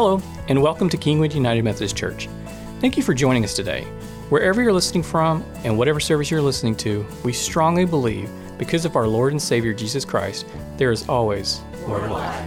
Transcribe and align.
Hello, 0.00 0.22
and 0.46 0.62
welcome 0.62 0.88
to 0.90 0.96
Kingwood 0.96 1.34
United 1.34 1.64
Methodist 1.64 1.96
Church. 1.96 2.28
Thank 2.80 2.96
you 2.96 3.02
for 3.02 3.14
joining 3.14 3.42
us 3.42 3.52
today. 3.52 3.82
Wherever 4.30 4.62
you're 4.62 4.72
listening 4.72 5.02
from 5.02 5.44
and 5.64 5.76
whatever 5.76 5.98
service 5.98 6.30
you're 6.30 6.40
listening 6.40 6.76
to, 6.76 7.04
we 7.24 7.32
strongly 7.32 7.84
believe 7.84 8.30
because 8.58 8.84
of 8.84 8.94
our 8.94 9.08
Lord 9.08 9.32
and 9.32 9.42
Savior 9.42 9.74
Jesus 9.74 10.04
Christ, 10.04 10.46
there 10.76 10.92
is 10.92 11.08
always 11.08 11.62
more 11.88 11.98
life. 12.06 12.46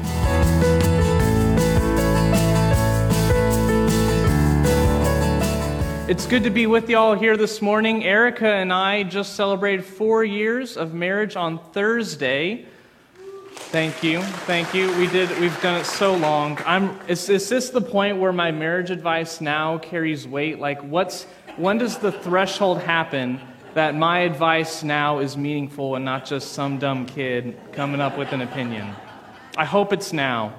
It's 6.09 6.25
good 6.25 6.45
to 6.45 6.49
be 6.49 6.68
with 6.68 6.89
y'all 6.89 7.15
here 7.15 7.35
this 7.35 7.62
morning. 7.62 8.05
Erica 8.05 8.48
and 8.48 8.71
I 8.71 9.04
just 9.04 9.35
celebrated 9.35 9.84
four 9.84 10.23
years 10.23 10.77
of 10.77 10.93
marriage 10.93 11.35
on 11.35 11.59
Thursday. 11.73 12.65
Thank 13.71 14.03
you, 14.03 14.21
thank 14.21 14.73
you. 14.73 14.93
We 14.98 15.07
did. 15.07 15.30
We've 15.39 15.61
done 15.61 15.79
it 15.79 15.85
so 15.85 16.13
long. 16.13 16.59
I'm. 16.66 16.99
Is, 17.07 17.29
is 17.29 17.48
this 17.48 17.70
the 17.70 17.79
point 17.79 18.17
where 18.17 18.34
my 18.34 18.52
marriage 18.52 18.89
advice 18.89 19.39
now 19.39 19.77
carries 19.77 20.27
weight? 20.27 20.59
Like, 20.59 20.81
what's 20.81 21.23
when 21.55 21.77
does 21.77 21.98
the 21.98 22.12
threshold 22.12 22.81
happen 22.81 23.39
that 23.73 23.95
my 23.95 24.20
advice 24.20 24.84
now 24.84 25.20
is 25.20 25.38
meaningful 25.38 25.95
and 25.95 26.03
not 26.03 26.26
just 26.26 26.52
some 26.52 26.79
dumb 26.79 27.05
kid 27.05 27.57
coming 27.71 28.02
up 28.02 28.17
with 28.17 28.34
an 28.34 28.41
opinion? 28.41 28.93
I 29.55 29.63
hope 29.63 29.93
it's 29.93 30.12
now. 30.12 30.53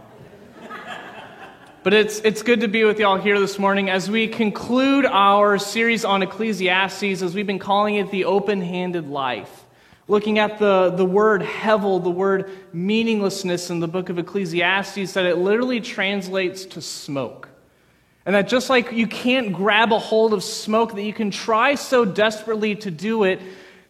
But 1.83 1.93
it's, 1.93 2.21
it's 2.21 2.43
good 2.43 2.61
to 2.61 2.69
be 2.69 2.85
with 2.85 2.99
y'all 2.99 3.19
here 3.19 3.39
this 3.39 3.59
morning 3.59 3.91
as 3.91 4.09
we 4.09 4.27
conclude 4.27 5.05
our 5.05 5.59
series 5.59 6.07
on 6.07 6.23
Ecclesiastes, 6.23 7.21
as 7.21 7.35
we've 7.35 7.47
been 7.47 7.59
calling 7.59 7.97
it 7.97 8.11
the 8.11 8.25
open 8.25 8.63
handed 8.63 9.11
life. 9.11 9.62
Looking 10.09 10.39
at 10.39 10.59
the, 10.59 10.91
the 10.91 11.05
word 11.05 11.43
hevel, 11.43 12.03
the 12.03 12.11
word 12.11 12.51
meaninglessness 12.73 13.71
in 13.71 13.81
the 13.81 13.89
book 13.89 14.09
of 14.09 14.19
Ecclesiastes, 14.19 15.13
that 15.13 15.25
it 15.25 15.39
literally 15.39 15.81
translates 15.81 16.65
to 16.67 16.81
smoke. 16.81 17.49
And 18.27 18.35
that 18.35 18.49
just 18.49 18.71
like 18.71 18.93
you 18.93 19.07
can't 19.07 19.53
grab 19.53 19.93
a 19.93 19.99
hold 19.99 20.33
of 20.33 20.45
smoke, 20.45 20.95
that 20.95 21.03
you 21.03 21.13
can 21.13 21.31
try 21.31 21.75
so 21.75 22.05
desperately 22.05 22.75
to 22.77 22.91
do 22.91 23.25
it, 23.25 23.41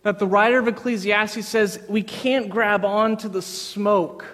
that 0.03 0.19
the 0.19 0.27
writer 0.27 0.59
of 0.59 0.69
Ecclesiastes 0.69 1.47
says 1.47 1.83
we 1.89 2.03
can't 2.03 2.49
grab 2.51 2.85
onto 2.85 3.29
the 3.29 3.43
smoke 3.43 4.25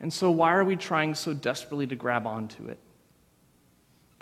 and 0.00 0.12
so, 0.12 0.30
why 0.30 0.54
are 0.54 0.64
we 0.64 0.76
trying 0.76 1.14
so 1.14 1.32
desperately 1.32 1.86
to 1.86 1.96
grab 1.96 2.26
onto 2.26 2.68
it? 2.68 2.78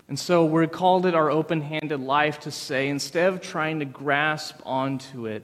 And 0.07 0.17
so, 0.17 0.45
we're 0.45 0.67
called 0.67 1.05
it 1.05 1.15
our 1.15 1.29
open 1.29 1.61
handed 1.61 1.99
life 1.99 2.41
to 2.41 2.51
say, 2.51 2.87
instead 2.87 3.33
of 3.33 3.41
trying 3.41 3.79
to 3.79 3.85
grasp 3.85 4.55
onto 4.65 5.25
it, 5.25 5.43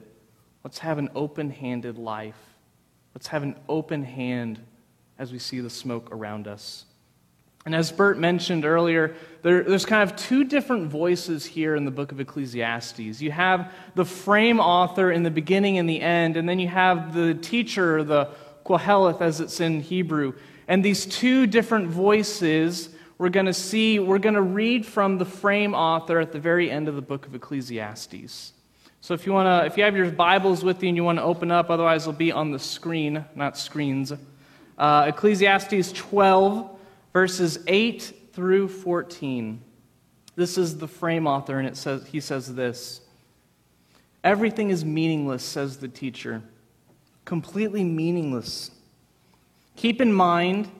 let's 0.64 0.78
have 0.78 0.98
an 0.98 1.10
open 1.14 1.50
handed 1.50 1.98
life. 1.98 2.38
Let's 3.14 3.26
have 3.28 3.42
an 3.42 3.56
open 3.68 4.02
hand 4.02 4.60
as 5.18 5.32
we 5.32 5.38
see 5.38 5.60
the 5.60 5.70
smoke 5.70 6.08
around 6.10 6.48
us. 6.48 6.86
And 7.64 7.74
as 7.74 7.92
Bert 7.92 8.18
mentioned 8.18 8.64
earlier, 8.64 9.14
there, 9.42 9.62
there's 9.62 9.86
kind 9.86 10.08
of 10.08 10.16
two 10.16 10.42
different 10.42 10.90
voices 10.90 11.44
here 11.44 11.76
in 11.76 11.84
the 11.84 11.92
book 11.92 12.10
of 12.10 12.18
Ecclesiastes. 12.18 13.20
You 13.20 13.30
have 13.30 13.72
the 13.94 14.04
frame 14.04 14.58
author 14.58 15.12
in 15.12 15.22
the 15.22 15.30
beginning 15.30 15.78
and 15.78 15.88
the 15.88 16.00
end, 16.00 16.36
and 16.36 16.48
then 16.48 16.58
you 16.58 16.66
have 16.68 17.14
the 17.14 17.34
teacher, 17.34 18.02
the 18.02 18.30
Koheleth 18.64 19.20
as 19.20 19.40
it's 19.40 19.60
in 19.60 19.80
Hebrew. 19.80 20.32
And 20.66 20.84
these 20.84 21.06
two 21.06 21.46
different 21.46 21.88
voices 21.88 22.88
we're 23.18 23.28
going 23.28 23.46
to 23.46 23.54
see, 23.54 24.00
we're 24.00 24.18
going 24.18 24.34
to 24.34 24.42
read 24.42 24.84
from 24.84 25.18
the 25.18 25.24
frame 25.24 25.74
author 25.74 26.18
at 26.18 26.32
the 26.32 26.40
very 26.40 26.68
end 26.68 26.88
of 26.88 26.96
the 26.96 27.02
book 27.02 27.24
of 27.24 27.36
Ecclesiastes. 27.36 28.52
So 29.02 29.14
if 29.14 29.26
you 29.26 29.32
want 29.32 29.48
to, 29.48 29.66
if 29.66 29.76
you 29.76 29.82
have 29.82 29.96
your 29.96 30.08
Bibles 30.12 30.62
with 30.62 30.80
you 30.80 30.88
and 30.88 30.96
you 30.96 31.02
want 31.02 31.18
to 31.18 31.24
open 31.24 31.50
up, 31.50 31.70
otherwise 31.70 32.02
it'll 32.02 32.12
be 32.12 32.30
on 32.30 32.52
the 32.52 32.58
screen, 32.60 33.24
not 33.34 33.58
screens. 33.58 34.12
Uh, 34.78 35.06
Ecclesiastes 35.08 35.90
12, 35.90 36.70
verses 37.12 37.58
8 37.66 38.30
through 38.32 38.68
14. 38.68 39.60
This 40.36 40.56
is 40.56 40.78
the 40.78 40.86
frame 40.86 41.26
author, 41.26 41.58
and 41.58 41.66
it 41.66 41.76
says, 41.76 42.06
he 42.06 42.20
says 42.20 42.54
this 42.54 43.00
Everything 44.22 44.70
is 44.70 44.84
meaningless, 44.84 45.42
says 45.42 45.78
the 45.78 45.88
teacher 45.88 46.44
completely 47.24 47.82
meaningless. 47.82 48.70
Keep 49.74 50.00
in 50.00 50.12
mind, 50.12 50.70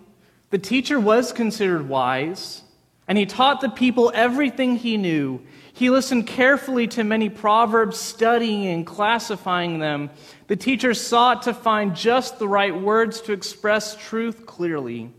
the 0.50 0.58
teacher 0.58 1.00
was 1.00 1.32
considered 1.32 1.88
wise, 1.88 2.62
and 3.08 3.18
he 3.18 3.26
taught 3.26 3.60
the 3.60 3.68
people 3.68 4.12
everything 4.14 4.76
he 4.76 4.96
knew. 4.96 5.42
He 5.72 5.90
listened 5.90 6.26
carefully 6.26 6.86
to 6.88 7.04
many 7.04 7.28
proverbs, 7.28 7.98
studying 7.98 8.66
and 8.66 8.86
classifying 8.86 9.78
them. 9.78 10.10
The 10.46 10.56
teacher 10.56 10.94
sought 10.94 11.42
to 11.42 11.54
find 11.54 11.96
just 11.96 12.38
the 12.38 12.48
right 12.48 12.74
words 12.74 13.20
to 13.22 13.32
express 13.32 13.96
truth 13.96 14.46
clearly. 14.46 15.10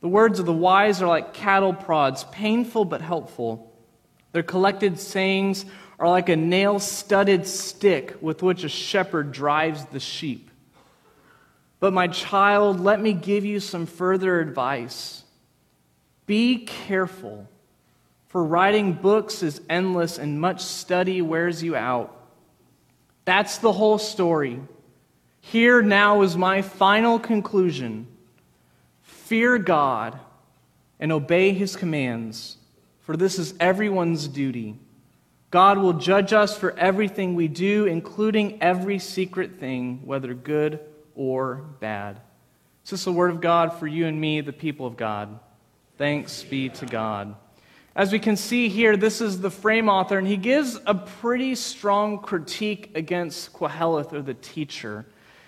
The 0.00 0.08
words 0.08 0.38
of 0.38 0.46
the 0.46 0.52
wise 0.52 1.02
are 1.02 1.08
like 1.08 1.34
cattle 1.34 1.74
prods, 1.74 2.24
painful 2.24 2.86
but 2.86 3.02
helpful. 3.02 3.70
Their 4.32 4.42
collected 4.42 4.98
sayings 4.98 5.66
are 5.98 6.08
like 6.08 6.30
a 6.30 6.36
nail 6.36 6.78
studded 6.78 7.46
stick 7.46 8.16
with 8.22 8.42
which 8.42 8.64
a 8.64 8.68
shepherd 8.68 9.32
drives 9.32 9.84
the 9.86 10.00
sheep. 10.00 10.50
But, 11.78 11.92
my 11.92 12.08
child, 12.08 12.80
let 12.80 13.00
me 13.00 13.12
give 13.12 13.44
you 13.44 13.60
some 13.60 13.86
further 13.86 14.40
advice. 14.40 15.24
Be 16.26 16.58
careful, 16.58 17.48
for 18.28 18.44
writing 18.44 18.92
books 18.92 19.42
is 19.42 19.60
endless 19.68 20.18
and 20.18 20.40
much 20.40 20.62
study 20.62 21.22
wears 21.22 21.62
you 21.62 21.74
out. 21.74 22.16
That's 23.24 23.58
the 23.58 23.72
whole 23.72 23.98
story. 23.98 24.60
Here 25.40 25.82
now 25.82 26.22
is 26.22 26.36
my 26.36 26.62
final 26.62 27.18
conclusion 27.18 28.06
fear 29.02 29.58
God 29.58 30.18
and 30.98 31.12
obey 31.12 31.52
his 31.52 31.76
commands, 31.76 32.56
for 33.00 33.16
this 33.16 33.38
is 33.38 33.54
everyone's 33.60 34.28
duty. 34.28 34.76
God 35.50 35.78
will 35.78 35.94
judge 35.94 36.32
us 36.32 36.56
for 36.56 36.78
everything 36.78 37.34
we 37.34 37.48
do, 37.48 37.86
including 37.86 38.62
every 38.62 38.98
secret 38.98 39.58
thing, 39.58 40.02
whether 40.04 40.34
good 40.34 40.80
or 41.14 41.56
bad. 41.80 42.20
Is 42.84 42.90
this 42.90 43.04
the 43.04 43.12
word 43.12 43.30
of 43.30 43.40
God 43.40 43.72
for 43.78 43.86
you 43.86 44.06
and 44.06 44.20
me, 44.20 44.40
the 44.40 44.52
people 44.52 44.86
of 44.86 44.96
God? 44.96 45.40
Thanks 46.00 46.42
be 46.44 46.70
to 46.70 46.86
God. 46.86 47.34
As 47.94 48.10
we 48.10 48.18
can 48.18 48.34
see 48.34 48.70
here, 48.70 48.96
this 48.96 49.20
is 49.20 49.42
the 49.42 49.50
frame 49.50 49.90
author, 49.90 50.16
and 50.16 50.26
he 50.26 50.38
gives 50.38 50.80
a 50.86 50.94
pretty 50.94 51.54
strong 51.54 52.20
critique 52.20 52.90
against 52.94 53.52
Koheleth, 53.52 54.14
or 54.14 54.22
the 54.22 54.32
teacher. 54.32 55.04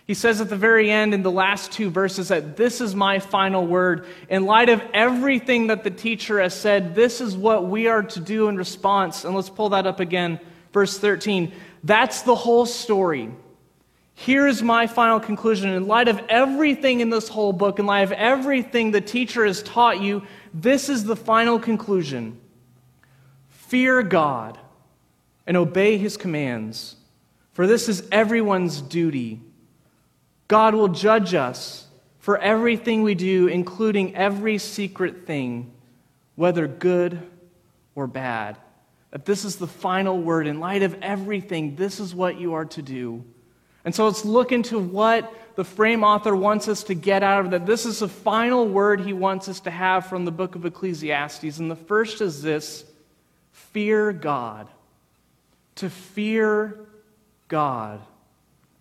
He 0.06 0.12
says 0.12 0.42
at 0.42 0.50
the 0.50 0.56
very 0.56 0.90
end 0.90 1.14
in 1.14 1.22
the 1.22 1.30
last 1.30 1.72
two 1.72 1.88
verses 1.88 2.28
that 2.28 2.58
this 2.58 2.82
is 2.82 2.94
my 2.94 3.18
final 3.18 3.66
word. 3.66 4.04
In 4.28 4.44
light 4.44 4.68
of 4.68 4.82
everything 4.92 5.68
that 5.68 5.84
the 5.84 5.90
teacher 5.90 6.38
has 6.38 6.52
said, 6.52 6.94
this 6.94 7.22
is 7.22 7.34
what 7.34 7.64
we 7.64 7.86
are 7.86 8.02
to 8.02 8.20
do 8.20 8.48
in 8.48 8.58
response. 8.58 9.24
And 9.24 9.34
let's 9.34 9.48
pull 9.48 9.70
that 9.70 9.86
up 9.86 10.00
again. 10.00 10.38
Verse 10.74 10.98
13. 10.98 11.50
That's 11.82 12.20
the 12.20 12.34
whole 12.34 12.66
story. 12.66 13.30
Here 14.14 14.46
is 14.46 14.62
my 14.62 14.86
final 14.86 15.18
conclusion. 15.18 15.70
In 15.70 15.88
light 15.88 16.08
of 16.08 16.20
everything 16.28 17.00
in 17.00 17.10
this 17.10 17.28
whole 17.28 17.52
book, 17.52 17.78
in 17.78 17.86
light 17.86 18.02
of 18.02 18.12
everything 18.12 18.90
the 18.90 19.00
teacher 19.00 19.44
has 19.46 19.62
taught 19.62 20.00
you, 20.00 20.22
this 20.52 20.88
is 20.88 21.04
the 21.04 21.16
final 21.16 21.58
conclusion. 21.58 22.38
Fear 23.48 24.02
God 24.04 24.58
and 25.46 25.56
obey 25.56 25.98
his 25.98 26.16
commands, 26.16 26.96
for 27.52 27.66
this 27.66 27.88
is 27.88 28.06
everyone's 28.10 28.80
duty 28.80 29.40
God 30.52 30.74
will 30.74 30.88
judge 30.88 31.32
us 31.32 31.86
for 32.18 32.36
everything 32.36 33.02
we 33.02 33.14
do, 33.14 33.46
including 33.46 34.14
every 34.14 34.58
secret 34.58 35.26
thing, 35.26 35.72
whether 36.34 36.68
good 36.68 37.26
or 37.94 38.06
bad. 38.06 38.58
That 39.12 39.24
this 39.24 39.46
is 39.46 39.56
the 39.56 39.66
final 39.66 40.20
word. 40.20 40.46
In 40.46 40.60
light 40.60 40.82
of 40.82 40.94
everything, 41.00 41.76
this 41.76 42.00
is 42.00 42.14
what 42.14 42.38
you 42.38 42.52
are 42.52 42.66
to 42.66 42.82
do. 42.82 43.24
And 43.86 43.94
so 43.94 44.04
let's 44.04 44.26
look 44.26 44.52
into 44.52 44.78
what 44.78 45.32
the 45.54 45.64
frame 45.64 46.02
author 46.02 46.34
wants 46.34 46.68
us 46.68 46.84
to 46.84 46.94
get 46.94 47.22
out 47.22 47.44
of 47.44 47.50
that. 47.50 47.66
This 47.66 47.84
is 47.86 48.00
the 48.00 48.08
final 48.08 48.66
word 48.66 49.00
he 49.00 49.12
wants 49.12 49.48
us 49.48 49.60
to 49.60 49.70
have 49.70 50.06
from 50.06 50.24
the 50.24 50.30
book 50.30 50.54
of 50.54 50.64
Ecclesiastes. 50.64 51.58
And 51.58 51.70
the 51.70 51.76
first 51.76 52.20
is 52.20 52.42
this 52.42 52.84
fear 53.52 54.12
God. 54.12 54.68
To 55.76 55.90
fear 55.90 56.78
God. 57.48 58.00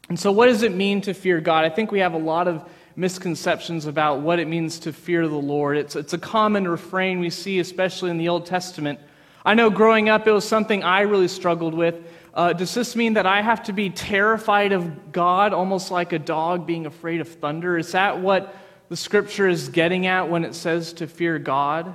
And 0.09 0.19
so, 0.19 0.31
what 0.31 0.47
does 0.47 0.63
it 0.63 0.73
mean 0.73 1.01
to 1.01 1.13
fear 1.13 1.39
God? 1.39 1.65
I 1.65 1.69
think 1.69 1.91
we 1.91 1.99
have 1.99 2.13
a 2.13 2.19
lot 2.19 2.47
of 2.47 2.67
misconceptions 2.95 3.85
about 3.85 4.19
what 4.19 4.39
it 4.39 4.47
means 4.47 4.79
to 4.79 4.93
fear 4.93 5.27
the 5.27 5.35
Lord. 5.35 5.77
It's, 5.77 5.95
it's 5.95 6.13
a 6.13 6.17
common 6.17 6.67
refrain 6.67 7.19
we 7.19 7.29
see, 7.29 7.59
especially 7.59 8.11
in 8.11 8.17
the 8.17 8.29
Old 8.29 8.45
Testament. 8.45 8.99
I 9.45 9.53
know 9.53 9.69
growing 9.69 10.09
up, 10.09 10.27
it 10.27 10.31
was 10.31 10.47
something 10.47 10.83
I 10.83 11.01
really 11.01 11.27
struggled 11.27 11.73
with. 11.73 11.95
Uh, 12.33 12.53
does 12.53 12.73
this 12.73 12.95
mean 12.95 13.13
that 13.13 13.25
I 13.25 13.41
have 13.41 13.63
to 13.63 13.73
be 13.73 13.89
terrified 13.89 14.71
of 14.71 15.11
God, 15.11 15.53
almost 15.53 15.91
like 15.91 16.13
a 16.13 16.19
dog 16.19 16.65
being 16.65 16.85
afraid 16.85 17.21
of 17.21 17.27
thunder? 17.27 17.77
Is 17.77 17.91
that 17.91 18.19
what 18.19 18.55
the 18.89 18.95
scripture 18.95 19.47
is 19.47 19.69
getting 19.69 20.07
at 20.07 20.29
when 20.29 20.45
it 20.45 20.55
says 20.55 20.93
to 20.93 21.07
fear 21.07 21.39
God? 21.39 21.93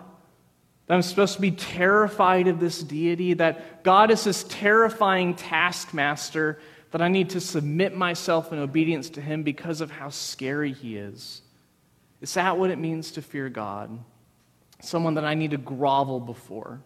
That 0.86 0.94
I'm 0.94 1.02
supposed 1.02 1.34
to 1.34 1.40
be 1.40 1.50
terrified 1.50 2.48
of 2.48 2.60
this 2.60 2.82
deity, 2.82 3.34
that 3.34 3.82
God 3.82 4.10
is 4.10 4.24
this 4.24 4.44
terrifying 4.48 5.34
taskmaster 5.34 6.60
that 6.90 7.02
I 7.02 7.08
need 7.08 7.30
to 7.30 7.40
submit 7.40 7.96
myself 7.96 8.52
in 8.52 8.58
obedience 8.58 9.10
to 9.10 9.20
Him 9.20 9.42
because 9.42 9.80
of 9.80 9.90
how 9.90 10.10
scary 10.10 10.72
He 10.72 10.96
is. 10.96 11.42
Is 12.20 12.34
that 12.34 12.58
what 12.58 12.70
it 12.70 12.78
means 12.78 13.12
to 13.12 13.22
fear 13.22 13.48
God? 13.48 13.98
someone 14.80 15.14
that 15.14 15.24
I 15.24 15.34
need 15.34 15.52
to 15.52 15.56
grovel 15.56 16.20
before. 16.20 16.80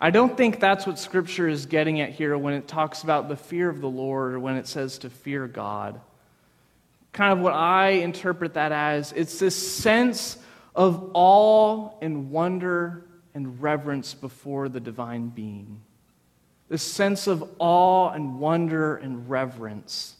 I 0.00 0.10
don't 0.10 0.34
think 0.34 0.60
that's 0.60 0.86
what 0.86 0.98
Scripture 0.98 1.46
is 1.46 1.66
getting 1.66 2.00
at 2.00 2.10
here 2.10 2.36
when 2.38 2.54
it 2.54 2.66
talks 2.66 3.02
about 3.02 3.28
the 3.28 3.36
fear 3.36 3.68
of 3.68 3.82
the 3.82 3.90
Lord 3.90 4.32
or 4.32 4.40
when 4.40 4.56
it 4.56 4.66
says 4.66 4.98
to 4.98 5.10
fear 5.10 5.46
God. 5.46 6.00
Kind 7.12 7.32
of 7.32 7.40
what 7.40 7.52
I 7.52 7.90
interpret 7.90 8.54
that 8.54 8.72
as 8.72 9.12
it's 9.12 9.38
this 9.38 9.54
sense 9.54 10.38
of 10.74 11.10
awe 11.12 11.90
and 12.00 12.30
wonder 12.30 13.04
and 13.34 13.60
reverence 13.60 14.14
before 14.14 14.70
the 14.70 14.80
divine 14.80 15.28
being. 15.28 15.82
This 16.70 16.82
sense 16.82 17.26
of 17.26 17.48
awe 17.58 18.10
and 18.10 18.38
wonder 18.38 18.96
and 18.96 19.28
reverence. 19.28 20.16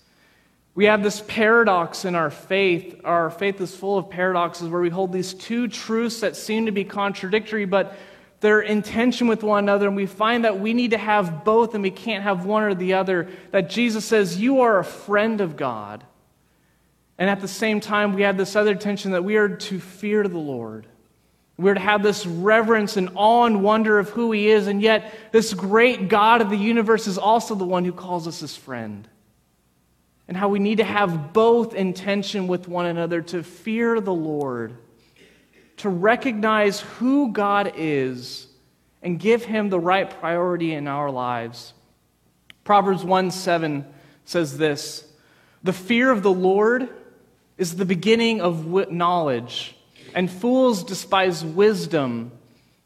We 0.75 0.87
have 0.87 1.03
this 1.03 1.23
paradox 1.27 2.05
in 2.05 2.15
our 2.15 2.31
faith. 2.31 3.00
Our 3.05 3.31
faith 3.31 3.61
is 3.61 3.75
full 3.75 3.99
of 3.99 4.11
paradoxes 4.11 4.69
where 4.69 4.81
we 4.81 4.91
hold 4.91 5.12
these 5.12 5.32
two 5.32 5.69
truths 5.69 6.21
that 6.21 6.37
seem 6.37 6.67
to 6.67 6.73
be 6.73 6.85
contradictory, 6.85 7.65
but 7.65 7.97
they're 8.41 8.63
in 8.63 8.83
tension 8.83 9.29
with 9.29 9.43
one 9.43 9.65
another, 9.65 9.87
and 9.87 9.97
we 9.97 10.07
find 10.07 10.45
that 10.45 10.59
we 10.59 10.73
need 10.73 10.93
to 10.93 10.99
have 10.99 11.45
both 11.45 11.75
and 11.75 11.83
we 11.83 11.91
can't 11.91 12.25
have 12.25 12.47
one 12.47 12.63
or 12.63 12.75
the 12.75 12.95
other. 12.95 13.29
That 13.51 13.69
Jesus 13.69 14.05
says, 14.05 14.41
You 14.41 14.61
are 14.63 14.79
a 14.79 14.85
friend 14.85 15.41
of 15.41 15.57
God. 15.57 16.05
And 17.19 17.29
at 17.29 17.43
the 17.43 17.49
same 17.49 17.81
time, 17.81 18.15
we 18.15 18.23
have 18.23 18.39
this 18.39 18.57
other 18.57 18.75
tension 18.75 19.13
that 19.13 19.25
we 19.25 19.37
are 19.37 19.49
to 19.49 19.79
fear 19.79 20.27
the 20.27 20.39
Lord. 20.39 20.87
We're 21.59 21.75
to 21.75 21.81
have 21.81 22.03
this 22.03 22.25
reverence 22.25 22.97
and 22.97 23.11
awe 23.15 23.45
and 23.45 23.63
wonder 23.63 23.99
of 23.99 24.09
who 24.09 24.33
He 24.33 24.49
is, 24.49 24.67
and 24.67 24.81
yet 24.81 25.13
this 25.31 25.53
great 25.53 26.09
God 26.09 26.41
of 26.41 26.49
the 26.49 26.57
universe 26.57 27.07
is 27.07 27.19
also 27.19 27.55
the 27.55 27.67
one 27.67 27.85
who 27.85 27.93
calls 27.93 28.27
us 28.27 28.41
His 28.41 28.57
friend. 28.57 29.07
And 30.27 30.37
how 30.37 30.49
we 30.49 30.61
need 30.61 30.79
to 30.79 30.85
have 30.85 31.35
both 31.35 31.75
intention 31.75 32.47
with 32.47 32.69
one 32.69 32.87
another 32.87 33.21
to 33.21 33.43
fear 33.43 34.01
the 34.01 34.15
Lord, 34.15 34.79
to 35.81 35.88
recognize 35.88 36.81
who 36.81 37.32
God 37.32 37.73
is, 37.77 38.47
and 39.03 39.19
give 39.19 39.44
Him 39.44 39.69
the 39.71 39.81
right 39.81 40.09
priority 40.09 40.73
in 40.73 40.87
our 40.87 41.11
lives. 41.11 41.73
Proverbs 42.65 43.05
1 43.05 43.31
7 43.31 43.85
says 44.25 44.59
this 44.59 45.06
The 45.62 45.73
fear 45.73 46.11
of 46.11 46.23
the 46.23 46.32
Lord 46.32 46.88
is 47.56 47.77
the 47.77 47.85
beginning 47.85 48.41
of 48.41 48.91
knowledge 48.91 49.77
and 50.15 50.31
fools 50.31 50.85
despise 50.85 51.44
wisdom 51.44 52.32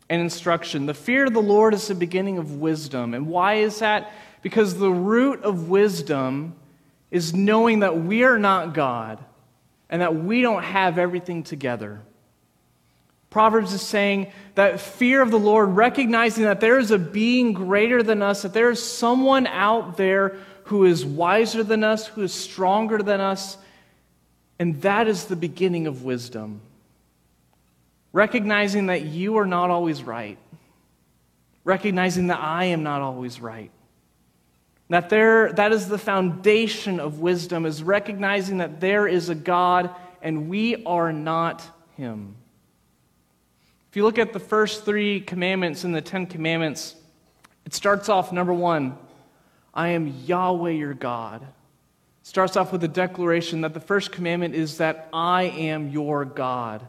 and 0.08 0.20
instruction. 0.20 0.86
The 0.86 0.94
fear 0.94 1.26
of 1.26 1.32
the 1.32 1.42
Lord 1.42 1.74
is 1.74 1.88
the 1.88 1.94
beginning 1.94 2.38
of 2.38 2.56
wisdom. 2.56 3.14
And 3.14 3.26
why 3.26 3.54
is 3.54 3.78
that? 3.78 4.12
Because 4.42 4.78
the 4.78 4.90
root 4.90 5.42
of 5.42 5.68
wisdom 5.68 6.54
is 7.10 7.32
knowing 7.32 7.80
that 7.80 7.98
we 7.98 8.24
are 8.24 8.38
not 8.38 8.74
God 8.74 9.24
and 9.88 10.02
that 10.02 10.14
we 10.14 10.42
don't 10.42 10.62
have 10.62 10.98
everything 10.98 11.42
together. 11.42 12.02
Proverbs 13.34 13.72
is 13.72 13.82
saying 13.82 14.32
that 14.54 14.80
fear 14.80 15.20
of 15.20 15.32
the 15.32 15.38
Lord, 15.38 15.70
recognizing 15.70 16.44
that 16.44 16.60
there 16.60 16.78
is 16.78 16.92
a 16.92 16.98
being 16.98 17.52
greater 17.52 18.00
than 18.00 18.22
us, 18.22 18.42
that 18.42 18.52
there 18.52 18.70
is 18.70 18.80
someone 18.80 19.48
out 19.48 19.96
there 19.96 20.36
who 20.66 20.84
is 20.84 21.04
wiser 21.04 21.64
than 21.64 21.82
us, 21.82 22.06
who 22.06 22.22
is 22.22 22.32
stronger 22.32 22.98
than 23.02 23.20
us, 23.20 23.58
and 24.60 24.80
that 24.82 25.08
is 25.08 25.24
the 25.24 25.34
beginning 25.34 25.88
of 25.88 26.04
wisdom 26.04 26.60
recognizing 28.14 28.86
that 28.86 29.02
you 29.02 29.36
are 29.38 29.44
not 29.44 29.70
always 29.70 30.04
right, 30.04 30.38
recognizing 31.64 32.28
that 32.28 32.38
I 32.38 32.66
am 32.66 32.84
not 32.84 33.02
always 33.02 33.40
right. 33.40 33.72
That 34.88 35.10
there 35.10 35.52
that 35.54 35.72
is 35.72 35.88
the 35.88 35.98
foundation 35.98 37.00
of 37.00 37.18
wisdom 37.18 37.66
is 37.66 37.82
recognizing 37.82 38.58
that 38.58 38.80
there 38.80 39.08
is 39.08 39.28
a 39.28 39.34
God 39.34 39.90
and 40.22 40.48
we 40.48 40.84
are 40.84 41.12
not 41.12 41.68
him. 41.96 42.36
If 43.94 43.98
you 43.98 44.02
look 44.02 44.18
at 44.18 44.32
the 44.32 44.40
first 44.40 44.84
3 44.84 45.20
commandments 45.20 45.84
in 45.84 45.92
the 45.92 46.00
10 46.00 46.26
commandments, 46.26 46.96
it 47.64 47.74
starts 47.74 48.08
off 48.08 48.32
number 48.32 48.52
1, 48.52 48.98
I 49.72 49.90
am 49.90 50.12
Yahweh 50.26 50.70
your 50.70 50.94
God. 50.94 51.42
It 51.42 52.26
starts 52.26 52.56
off 52.56 52.72
with 52.72 52.82
a 52.82 52.88
declaration 52.88 53.60
that 53.60 53.72
the 53.72 53.78
first 53.78 54.10
commandment 54.10 54.56
is 54.56 54.78
that 54.78 55.08
I 55.12 55.44
am 55.44 55.90
your 55.90 56.24
God. 56.24 56.84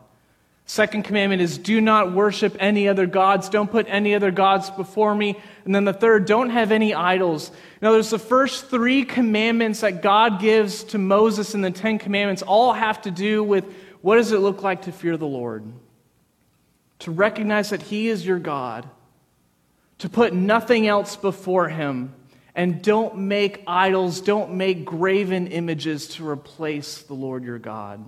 Second 0.65 1.03
commandment 1.03 1.43
is 1.43 1.59
do 1.59 1.79
not 1.79 2.11
worship 2.11 2.57
any 2.59 2.87
other 2.87 3.05
gods. 3.05 3.49
Don't 3.49 3.69
put 3.69 3.85
any 3.87 4.15
other 4.15 4.31
gods 4.31 4.71
before 4.71 5.13
me. 5.13 5.39
And 5.63 5.75
then 5.75 5.85
the 5.85 5.93
third, 5.93 6.25
don't 6.25 6.49
have 6.49 6.71
any 6.71 6.95
idols. 6.95 7.51
Now, 7.83 7.91
there's 7.91 8.09
the 8.09 8.17
first 8.17 8.71
three 8.71 9.05
commandments 9.05 9.81
that 9.81 10.01
God 10.01 10.41
gives 10.41 10.83
to 10.85 10.97
Moses 10.97 11.53
in 11.53 11.61
the 11.61 11.69
Ten 11.69 11.99
Commandments 11.99 12.41
all 12.41 12.73
have 12.73 13.03
to 13.03 13.11
do 13.11 13.43
with 13.43 13.71
what 14.01 14.15
does 14.15 14.31
it 14.31 14.39
look 14.39 14.63
like 14.63 14.81
to 14.83 14.91
fear 14.91 15.17
the 15.17 15.27
Lord? 15.27 15.71
To 17.05 17.11
recognize 17.11 17.69
that 17.69 17.83
He 17.83 18.07
is 18.07 18.25
your 18.25 18.39
God, 18.39 18.89
to 19.99 20.09
put 20.09 20.33
nothing 20.33 20.87
else 20.87 21.15
before 21.15 21.69
Him, 21.69 22.15
and 22.55 22.81
don't 22.81 23.15
make 23.15 23.61
idols, 23.67 24.21
don't 24.21 24.55
make 24.55 24.85
graven 24.85 25.45
images 25.45 26.07
to 26.15 26.27
replace 26.27 27.03
the 27.03 27.13
Lord 27.13 27.43
your 27.43 27.59
God. 27.59 28.03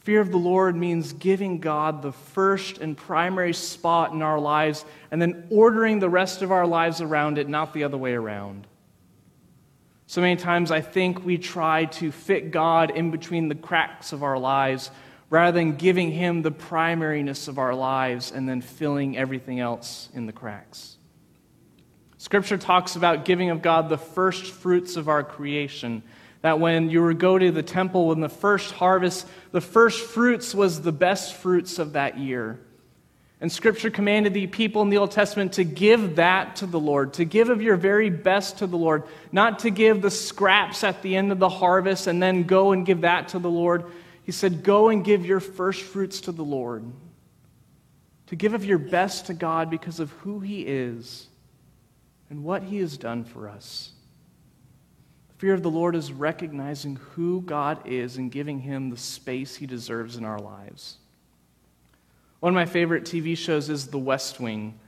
Fear 0.00 0.20
of 0.20 0.32
the 0.32 0.36
Lord 0.36 0.76
means 0.76 1.14
giving 1.14 1.58
God 1.58 2.02
the 2.02 2.12
first 2.12 2.76
and 2.76 2.94
primary 2.94 3.54
spot 3.54 4.12
in 4.12 4.20
our 4.20 4.38
lives 4.38 4.84
and 5.10 5.22
then 5.22 5.46
ordering 5.48 5.98
the 5.98 6.10
rest 6.10 6.42
of 6.42 6.52
our 6.52 6.66
lives 6.66 7.00
around 7.00 7.38
it, 7.38 7.48
not 7.48 7.72
the 7.72 7.84
other 7.84 7.96
way 7.96 8.12
around. 8.12 8.66
So 10.06 10.20
many 10.20 10.36
times 10.36 10.70
I 10.70 10.82
think 10.82 11.24
we 11.24 11.38
try 11.38 11.86
to 11.86 12.12
fit 12.12 12.50
God 12.50 12.90
in 12.90 13.10
between 13.10 13.48
the 13.48 13.54
cracks 13.54 14.12
of 14.12 14.22
our 14.22 14.38
lives 14.38 14.90
rather 15.30 15.52
than 15.52 15.76
giving 15.76 16.10
Him 16.10 16.42
the 16.42 16.52
primariness 16.52 17.48
of 17.48 17.58
our 17.58 17.74
lives 17.74 18.32
and 18.32 18.48
then 18.48 18.60
filling 18.60 19.16
everything 19.16 19.60
else 19.60 20.08
in 20.14 20.26
the 20.26 20.32
cracks. 20.32 20.96
Scripture 22.18 22.58
talks 22.58 22.96
about 22.96 23.24
giving 23.24 23.50
of 23.50 23.62
God 23.62 23.88
the 23.88 23.98
first 23.98 24.52
fruits 24.52 24.96
of 24.96 25.08
our 25.08 25.22
creation 25.22 26.02
that 26.42 26.60
when 26.60 26.90
you 26.90 27.02
would 27.02 27.18
go 27.18 27.38
to 27.38 27.50
the 27.50 27.62
temple 27.62 28.12
in 28.12 28.20
the 28.20 28.28
first 28.28 28.72
harvest, 28.72 29.26
the 29.52 29.60
first 29.60 30.06
fruits 30.06 30.54
was 30.54 30.80
the 30.80 30.92
best 30.92 31.34
fruits 31.34 31.78
of 31.78 31.94
that 31.94 32.18
year. 32.18 32.58
And 33.40 33.52
Scripture 33.52 33.90
commanded 33.90 34.32
the 34.32 34.46
people 34.46 34.80
in 34.82 34.88
the 34.88 34.96
Old 34.96 35.10
Testament 35.10 35.54
to 35.54 35.64
give 35.64 36.16
that 36.16 36.56
to 36.56 36.66
the 36.66 36.80
Lord, 36.80 37.14
to 37.14 37.24
give 37.24 37.50
of 37.50 37.60
your 37.60 37.76
very 37.76 38.10
best 38.10 38.58
to 38.58 38.66
the 38.66 38.78
Lord, 38.78 39.02
not 39.30 39.58
to 39.60 39.70
give 39.70 40.00
the 40.00 40.10
scraps 40.10 40.84
at 40.84 41.02
the 41.02 41.16
end 41.16 41.32
of 41.32 41.38
the 41.38 41.48
harvest 41.48 42.06
and 42.06 42.22
then 42.22 42.44
go 42.44 42.72
and 42.72 42.86
give 42.86 43.02
that 43.02 43.28
to 43.28 43.38
the 43.38 43.50
Lord. 43.50 43.84
He 44.26 44.32
said, 44.32 44.64
Go 44.64 44.88
and 44.88 45.04
give 45.04 45.24
your 45.24 45.38
first 45.38 45.82
fruits 45.82 46.22
to 46.22 46.32
the 46.32 46.42
Lord, 46.42 46.84
to 48.26 48.34
give 48.34 48.54
of 48.54 48.64
your 48.64 48.78
best 48.78 49.26
to 49.26 49.34
God 49.34 49.70
because 49.70 50.00
of 50.00 50.10
who 50.10 50.40
He 50.40 50.62
is 50.62 51.28
and 52.28 52.42
what 52.42 52.64
He 52.64 52.78
has 52.78 52.98
done 52.98 53.22
for 53.22 53.48
us. 53.48 53.92
Fear 55.38 55.54
of 55.54 55.62
the 55.62 55.70
Lord 55.70 55.94
is 55.94 56.12
recognizing 56.12 56.96
who 57.14 57.40
God 57.42 57.86
is 57.86 58.16
and 58.16 58.32
giving 58.32 58.58
him 58.58 58.90
the 58.90 58.96
space 58.96 59.54
he 59.54 59.66
deserves 59.66 60.16
in 60.16 60.24
our 60.24 60.38
lives. 60.38 60.96
One 62.40 62.50
of 62.50 62.54
my 62.54 62.64
favorite 62.64 63.04
TV 63.04 63.36
shows 63.36 63.68
is 63.68 63.86
The 63.88 63.98
West 63.98 64.40
Wing. 64.40 64.78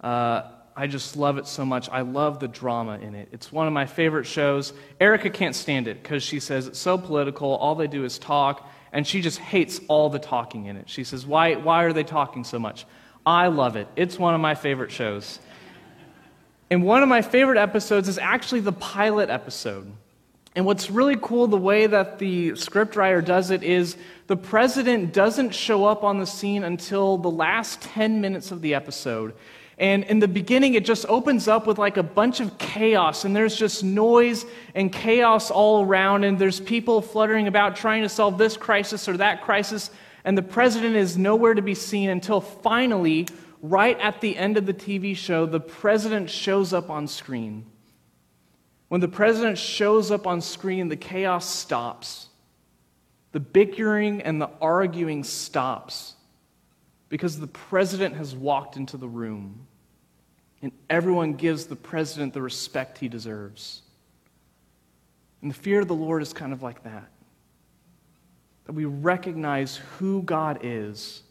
Uh, 0.00 0.42
I 0.76 0.86
just 0.86 1.16
love 1.16 1.38
it 1.38 1.46
so 1.46 1.64
much. 1.64 1.88
I 1.90 2.02
love 2.02 2.38
the 2.38 2.46
drama 2.46 2.98
in 2.98 3.16
it. 3.16 3.30
It's 3.32 3.50
one 3.50 3.66
of 3.66 3.72
my 3.72 3.86
favorite 3.86 4.26
shows. 4.26 4.72
Erica 5.00 5.28
can't 5.28 5.56
stand 5.56 5.88
it 5.88 6.02
because 6.02 6.22
she 6.22 6.38
says 6.38 6.68
it's 6.68 6.78
so 6.78 6.96
political. 6.96 7.56
All 7.56 7.74
they 7.74 7.88
do 7.88 8.04
is 8.04 8.18
talk, 8.18 8.68
and 8.92 9.06
she 9.06 9.20
just 9.20 9.38
hates 9.38 9.80
all 9.88 10.08
the 10.10 10.18
talking 10.18 10.66
in 10.66 10.76
it. 10.76 10.88
She 10.88 11.04
says, 11.04 11.26
Why, 11.26 11.54
why 11.54 11.84
are 11.84 11.92
they 11.92 12.04
talking 12.04 12.44
so 12.44 12.58
much? 12.58 12.86
I 13.24 13.48
love 13.48 13.76
it. 13.76 13.88
It's 13.96 14.18
one 14.18 14.34
of 14.34 14.40
my 14.40 14.54
favorite 14.54 14.92
shows. 14.92 15.40
And 16.70 16.82
one 16.82 17.02
of 17.02 17.08
my 17.08 17.22
favorite 17.22 17.58
episodes 17.58 18.08
is 18.08 18.18
actually 18.18 18.60
the 18.60 18.72
pilot 18.72 19.30
episode. 19.30 19.92
And 20.56 20.64
what's 20.64 20.90
really 20.90 21.16
cool, 21.20 21.46
the 21.48 21.58
way 21.58 21.86
that 21.86 22.18
the 22.18 22.52
scriptwriter 22.52 23.22
does 23.22 23.50
it, 23.50 23.62
is 23.62 23.96
the 24.26 24.36
president 24.36 25.12
doesn't 25.12 25.54
show 25.54 25.84
up 25.84 26.02
on 26.02 26.18
the 26.18 26.26
scene 26.26 26.64
until 26.64 27.18
the 27.18 27.30
last 27.30 27.82
10 27.82 28.20
minutes 28.20 28.50
of 28.50 28.62
the 28.62 28.74
episode. 28.74 29.34
And 29.78 30.04
in 30.04 30.20
the 30.20 30.28
beginning, 30.28 30.74
it 30.74 30.86
just 30.86 31.04
opens 31.06 31.48
up 31.48 31.66
with 31.66 31.78
like 31.78 31.98
a 31.98 32.02
bunch 32.02 32.40
of 32.40 32.56
chaos, 32.56 33.24
and 33.24 33.36
there's 33.36 33.56
just 33.56 33.84
noise 33.84 34.46
and 34.74 34.90
chaos 34.90 35.50
all 35.50 35.84
around, 35.84 36.24
and 36.24 36.38
there's 36.38 36.60
people 36.60 37.02
fluttering 37.02 37.46
about 37.46 37.76
trying 37.76 38.02
to 38.02 38.08
solve 38.08 38.38
this 38.38 38.56
crisis 38.56 39.06
or 39.06 39.18
that 39.18 39.42
crisis, 39.42 39.90
and 40.24 40.36
the 40.36 40.42
president 40.42 40.96
is 40.96 41.18
nowhere 41.18 41.52
to 41.52 41.62
be 41.62 41.74
seen 41.74 42.08
until 42.08 42.40
finally, 42.40 43.28
right 43.60 44.00
at 44.00 44.20
the 44.22 44.36
end 44.36 44.56
of 44.56 44.64
the 44.64 44.74
TV 44.74 45.14
show, 45.14 45.44
the 45.44 45.60
president 45.60 46.30
shows 46.30 46.72
up 46.72 46.88
on 46.88 47.06
screen. 47.06 47.66
When 48.88 49.00
the 49.00 49.08
president 49.08 49.58
shows 49.58 50.10
up 50.10 50.26
on 50.26 50.40
screen, 50.40 50.88
the 50.88 50.96
chaos 50.96 51.48
stops. 51.48 52.28
The 53.32 53.40
bickering 53.40 54.22
and 54.22 54.40
the 54.40 54.48
arguing 54.60 55.22
stops 55.22 56.15
because 57.08 57.38
the 57.38 57.46
president 57.46 58.16
has 58.16 58.34
walked 58.34 58.76
into 58.76 58.96
the 58.96 59.08
room 59.08 59.66
and 60.62 60.72
everyone 60.90 61.34
gives 61.34 61.66
the 61.66 61.76
president 61.76 62.32
the 62.34 62.42
respect 62.42 62.98
he 62.98 63.08
deserves. 63.08 63.82
And 65.42 65.50
the 65.50 65.54
fear 65.54 65.80
of 65.80 65.88
the 65.88 65.94
Lord 65.94 66.22
is 66.22 66.32
kind 66.32 66.52
of 66.52 66.62
like 66.62 66.82
that 66.84 67.10
that 68.66 68.72
we 68.72 68.84
recognize 68.84 69.76
who 69.76 70.22
God 70.22 70.58
is 70.62 71.22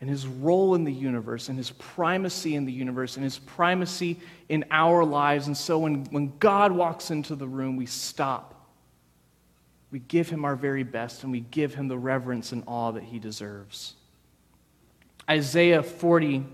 and 0.00 0.10
his 0.10 0.26
role 0.26 0.74
in 0.74 0.82
the 0.82 0.92
universe 0.92 1.48
and 1.48 1.56
his 1.56 1.70
primacy 1.70 2.56
in 2.56 2.64
the 2.64 2.72
universe 2.72 3.16
and 3.16 3.22
his 3.22 3.38
primacy 3.38 4.18
in 4.48 4.64
our 4.72 5.04
lives. 5.04 5.46
And 5.46 5.56
so 5.56 5.78
when, 5.78 6.04
when 6.06 6.36
God 6.40 6.72
walks 6.72 7.12
into 7.12 7.36
the 7.36 7.46
room, 7.46 7.76
we 7.76 7.86
stop. 7.86 8.68
We 9.92 10.00
give 10.00 10.28
him 10.28 10.44
our 10.44 10.56
very 10.56 10.82
best 10.82 11.22
and 11.22 11.30
we 11.30 11.40
give 11.40 11.74
him 11.74 11.86
the 11.86 11.96
reverence 11.96 12.50
and 12.50 12.64
awe 12.66 12.90
that 12.90 13.04
he 13.04 13.20
deserves. 13.20 13.94
Isaiah 15.28 15.82
40, 15.82 16.44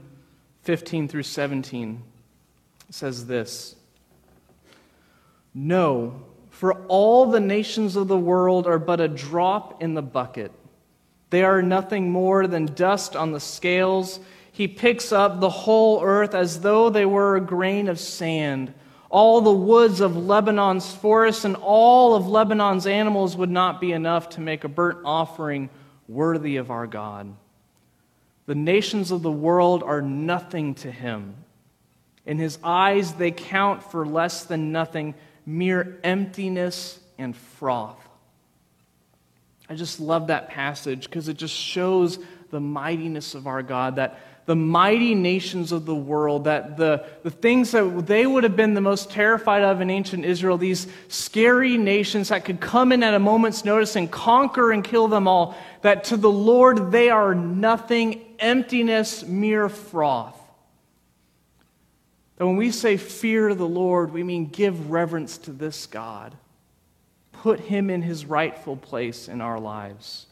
15 0.62 1.08
through 1.08 1.22
17 1.24 2.02
says 2.90 3.26
this 3.26 3.76
No, 5.54 6.22
for 6.50 6.74
all 6.86 7.26
the 7.26 7.40
nations 7.40 7.96
of 7.96 8.08
the 8.08 8.18
world 8.18 8.66
are 8.66 8.78
but 8.78 9.00
a 9.00 9.08
drop 9.08 9.82
in 9.82 9.94
the 9.94 10.02
bucket. 10.02 10.52
They 11.30 11.44
are 11.44 11.62
nothing 11.62 12.10
more 12.10 12.46
than 12.46 12.66
dust 12.66 13.16
on 13.16 13.32
the 13.32 13.40
scales. 13.40 14.20
He 14.52 14.66
picks 14.66 15.12
up 15.12 15.40
the 15.40 15.48
whole 15.48 16.02
earth 16.02 16.34
as 16.34 16.60
though 16.60 16.90
they 16.90 17.06
were 17.06 17.36
a 17.36 17.40
grain 17.40 17.88
of 17.88 18.00
sand. 18.00 18.74
All 19.08 19.40
the 19.40 19.52
woods 19.52 20.00
of 20.00 20.16
Lebanon's 20.16 20.92
forests 20.92 21.44
and 21.44 21.56
all 21.56 22.14
of 22.14 22.26
Lebanon's 22.26 22.86
animals 22.86 23.36
would 23.36 23.50
not 23.50 23.80
be 23.80 23.92
enough 23.92 24.28
to 24.30 24.40
make 24.40 24.64
a 24.64 24.68
burnt 24.68 24.98
offering 25.04 25.70
worthy 26.08 26.56
of 26.56 26.70
our 26.70 26.86
God. 26.86 27.32
The 28.50 28.57
nations 28.57 29.12
of 29.12 29.23
the 29.23 29.30
world 29.30 29.85
are 29.85 30.02
nothing 30.02 30.75
to 30.75 30.90
him. 30.90 31.37
In 32.26 32.37
his 32.37 32.59
eyes, 32.64 33.12
they 33.12 33.30
count 33.30 33.80
for 33.92 34.04
less 34.04 34.42
than 34.42 34.73
nothing 34.73 35.14
mere 35.47 36.00
emptiness 36.02 36.99
and 37.16 37.37
froth. 37.37 38.04
I 39.69 39.76
just 39.76 40.00
love 40.00 40.26
that 40.26 40.49
passage 40.49 41.04
because 41.04 41.28
it 41.28 41.37
just 41.37 41.54
shows 41.54 42.19
the 42.50 42.59
mightiness 42.59 43.37
of 43.37 43.47
our 43.47 43.62
God, 43.62 43.95
that 43.95 44.19
the 44.50 44.57
mighty 44.57 45.14
nations 45.14 45.71
of 45.71 45.87
the 45.87 45.95
world, 45.95 46.42
that 46.42 46.76
the, 46.76 47.07
the 47.23 47.30
things 47.30 47.71
that 47.71 48.09
they 48.09 48.26
would 48.26 48.42
have 48.42 48.57
been 48.57 48.75
the 48.75 48.80
most 48.80 49.09
terrified 49.09 49.62
of 49.62 49.80
in 49.80 49.90
ancient 49.90 50.25
Israel, 50.25 50.59
these 50.59 50.88
scary 51.07 51.78
nations 51.78 52.30
that 52.30 52.45
could 52.45 52.59
come 52.59 52.90
in 52.90 53.04
at 53.04 53.14
a 53.14 53.21
moment's 53.21 53.64
notice 53.64 53.95
and 53.95 54.11
conquer 54.11 54.73
and 54.73 54.83
kill 54.83 55.07
them 55.07 55.28
all, 55.28 55.57
that 55.83 56.02
to 56.02 56.16
the 56.16 56.33
Lord 56.33 56.90
they 56.90 57.11
are 57.11 57.33
nothing, 57.33 58.23
emptiness, 58.40 59.25
mere 59.25 59.69
froth. 59.69 60.37
That 62.35 62.45
when 62.45 62.57
we 62.57 62.73
say 62.73 62.97
fear 62.97 63.54
the 63.54 63.69
Lord, 63.69 64.12
we 64.12 64.25
mean 64.25 64.47
give 64.47 64.90
reverence 64.90 65.38
to 65.38 65.52
this 65.52 65.87
God. 65.87 66.35
Put 67.30 67.61
him 67.61 67.88
in 67.88 68.02
his 68.02 68.26
rightful 68.26 68.75
place 68.75 69.28
in 69.28 69.40
our 69.40 69.61
lives. 69.61 70.26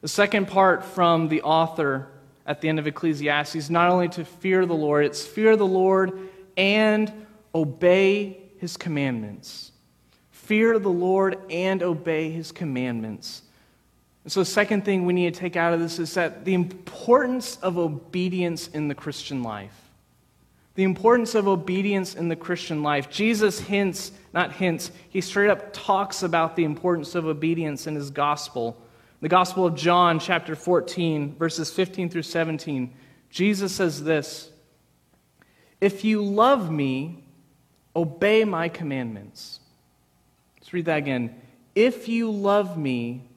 The 0.00 0.08
second 0.08 0.48
part 0.48 0.86
from 0.86 1.28
the 1.28 1.42
author 1.42 2.08
at 2.48 2.60
the 2.60 2.68
end 2.68 2.80
of 2.80 2.86
Ecclesiastes, 2.88 3.70
not 3.70 3.90
only 3.90 4.08
to 4.08 4.24
fear 4.24 4.66
the 4.66 4.74
Lord, 4.74 5.04
it's 5.04 5.24
fear 5.24 5.54
the 5.54 5.66
Lord 5.66 6.18
and 6.56 7.12
obey 7.54 8.40
his 8.58 8.76
commandments. 8.76 9.70
Fear 10.30 10.80
the 10.80 10.90
Lord 10.90 11.38
and 11.50 11.82
obey 11.82 12.30
his 12.30 12.50
commandments. 12.50 13.42
And 14.24 14.32
so, 14.32 14.40
the 14.40 14.46
second 14.46 14.84
thing 14.84 15.04
we 15.04 15.12
need 15.12 15.32
to 15.32 15.38
take 15.38 15.54
out 15.54 15.72
of 15.72 15.78
this 15.78 16.00
is 16.00 16.14
that 16.14 16.44
the 16.44 16.54
importance 16.54 17.56
of 17.58 17.78
obedience 17.78 18.66
in 18.68 18.88
the 18.88 18.94
Christian 18.94 19.44
life 19.44 19.88
the 20.78 20.84
importance 20.84 21.34
of 21.34 21.48
obedience 21.48 22.14
in 22.14 22.28
the 22.28 22.36
Christian 22.36 22.84
life. 22.84 23.10
Jesus 23.10 23.58
hints, 23.58 24.12
not 24.32 24.52
hints, 24.52 24.92
he 25.10 25.20
straight 25.20 25.50
up 25.50 25.72
talks 25.72 26.22
about 26.22 26.54
the 26.54 26.62
importance 26.62 27.16
of 27.16 27.26
obedience 27.26 27.88
in 27.88 27.96
his 27.96 28.10
gospel. 28.10 28.80
The 29.20 29.28
Gospel 29.28 29.66
of 29.66 29.74
John, 29.74 30.20
chapter 30.20 30.54
14, 30.54 31.34
verses 31.36 31.72
15 31.72 32.08
through 32.08 32.22
17, 32.22 32.94
Jesus 33.30 33.74
says 33.74 34.04
this 34.04 34.52
If 35.80 36.04
you 36.04 36.22
love 36.22 36.70
me, 36.70 37.24
obey 37.96 38.44
my 38.44 38.68
commandments. 38.68 39.58
Let's 40.56 40.72
read 40.72 40.84
that 40.84 40.98
again. 40.98 41.40
If 41.74 42.08
you 42.08 42.30
love 42.30 42.78
me, 42.78 43.28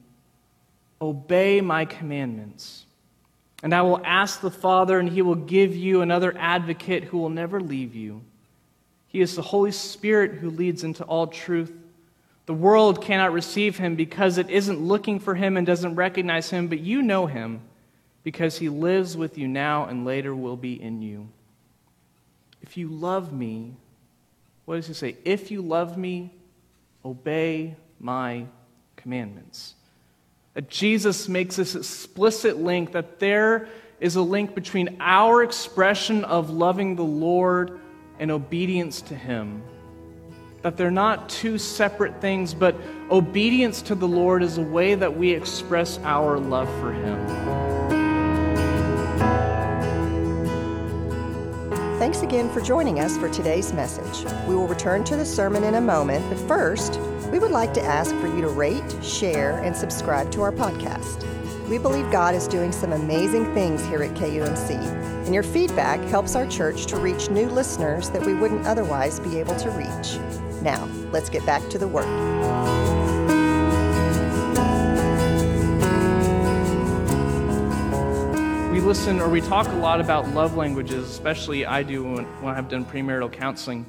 obey 1.01 1.61
my 1.61 1.85
commandments. 1.85 2.85
And 3.63 3.73
I 3.73 3.81
will 3.81 4.01
ask 4.03 4.39
the 4.39 4.51
Father, 4.51 4.99
and 4.99 5.09
he 5.09 5.23
will 5.23 5.35
give 5.35 5.75
you 5.75 6.01
another 6.01 6.35
advocate 6.37 7.05
who 7.05 7.17
will 7.17 7.29
never 7.29 7.59
leave 7.59 7.95
you. 7.95 8.21
He 9.07 9.21
is 9.21 9.35
the 9.35 9.41
Holy 9.41 9.71
Spirit 9.71 10.33
who 10.33 10.51
leads 10.51 10.83
into 10.83 11.03
all 11.05 11.27
truth. 11.27 11.73
The 12.45 12.53
world 12.53 13.01
cannot 13.01 13.33
receive 13.33 13.77
him 13.77 13.95
because 13.95 14.37
it 14.37 14.49
isn't 14.49 14.79
looking 14.79 15.19
for 15.19 15.35
him 15.35 15.57
and 15.57 15.65
doesn't 15.65 15.95
recognize 15.95 16.49
him, 16.49 16.67
but 16.67 16.79
you 16.79 17.01
know 17.01 17.27
him 17.27 17.61
because 18.23 18.57
he 18.57 18.69
lives 18.69 19.15
with 19.15 19.37
you 19.37 19.47
now 19.47 19.85
and 19.85 20.05
later 20.05 20.35
will 20.35 20.57
be 20.57 20.81
in 20.81 21.01
you. 21.01 21.29
If 22.61 22.77
you 22.77 22.87
love 22.87 23.31
me, 23.31 23.75
what 24.65 24.75
does 24.75 24.87
he 24.87 24.93
say? 24.93 25.17
If 25.25 25.51
you 25.51 25.61
love 25.61 25.97
me, 25.97 26.31
obey 27.03 27.75
my 27.99 28.45
commandments. 28.95 29.75
That 30.53 30.69
Jesus 30.69 31.29
makes 31.29 31.55
this 31.55 31.75
explicit 31.75 32.57
link 32.57 32.91
that 32.91 33.19
there 33.19 33.69
is 33.99 34.15
a 34.15 34.21
link 34.21 34.55
between 34.55 34.97
our 34.99 35.43
expression 35.43 36.25
of 36.25 36.49
loving 36.49 36.95
the 36.95 37.03
Lord 37.03 37.79
and 38.19 38.31
obedience 38.31 39.01
to 39.03 39.15
Him. 39.15 39.63
That 40.61 40.77
they're 40.77 40.91
not 40.91 41.27
two 41.27 41.57
separate 41.57 42.21
things, 42.21 42.53
but 42.53 42.75
obedience 43.09 43.81
to 43.83 43.95
the 43.95 44.07
Lord 44.07 44.43
is 44.43 44.59
a 44.59 44.61
way 44.61 44.93
that 44.93 45.17
we 45.17 45.31
express 45.31 45.97
our 46.03 46.39
love 46.39 46.69
for 46.79 46.93
Him. 46.93 47.61
Thanks 51.97 52.21
again 52.21 52.49
for 52.51 52.61
joining 52.61 52.99
us 52.99 53.17
for 53.17 53.29
today's 53.29 53.73
message. 53.73 54.31
We 54.47 54.55
will 54.55 54.67
return 54.67 55.03
to 55.05 55.15
the 55.15 55.25
sermon 55.25 55.63
in 55.63 55.75
a 55.75 55.81
moment, 55.81 56.27
but 56.29 56.47
first, 56.47 56.99
we 57.31 57.39
would 57.39 57.51
like 57.51 57.73
to 57.75 57.81
ask 57.81 58.13
for 58.17 58.27
you 58.27 58.41
to 58.41 58.49
rate, 58.49 59.03
share, 59.03 59.59
and 59.59 59.75
subscribe 59.75 60.31
to 60.31 60.41
our 60.41 60.51
podcast. 60.51 61.27
We 61.69 61.77
believe 61.77 62.11
God 62.11 62.35
is 62.35 62.47
doing 62.47 62.71
some 62.71 62.91
amazing 62.91 63.51
things 63.53 63.83
here 63.85 64.03
at 64.03 64.13
KUMC, 64.15 64.71
and 65.25 65.33
your 65.33 65.43
feedback 65.43 66.01
helps 66.09 66.35
our 66.35 66.45
church 66.47 66.85
to 66.87 66.97
reach 66.97 67.29
new 67.29 67.47
listeners 67.47 68.09
that 68.09 68.25
we 68.25 68.33
wouldn't 68.33 68.67
otherwise 68.67 69.19
be 69.19 69.39
able 69.39 69.55
to 69.55 69.69
reach. 69.71 70.50
Now, 70.61 70.87
let's 71.11 71.29
get 71.29 71.43
back 71.43 71.67
to 71.69 71.79
the 71.79 71.87
work. 71.87 72.05
We 78.71 78.79
listen 78.79 79.19
or 79.19 79.27
we 79.27 79.41
talk 79.41 79.67
a 79.67 79.75
lot 79.75 79.99
about 79.99 80.27
love 80.29 80.55
languages, 80.55 81.09
especially 81.09 81.65
I 81.65 81.81
do 81.81 82.03
when, 82.03 82.25
when 82.43 82.53
I've 82.53 82.69
done 82.69 82.85
premarital 82.85 83.31
counseling, 83.31 83.85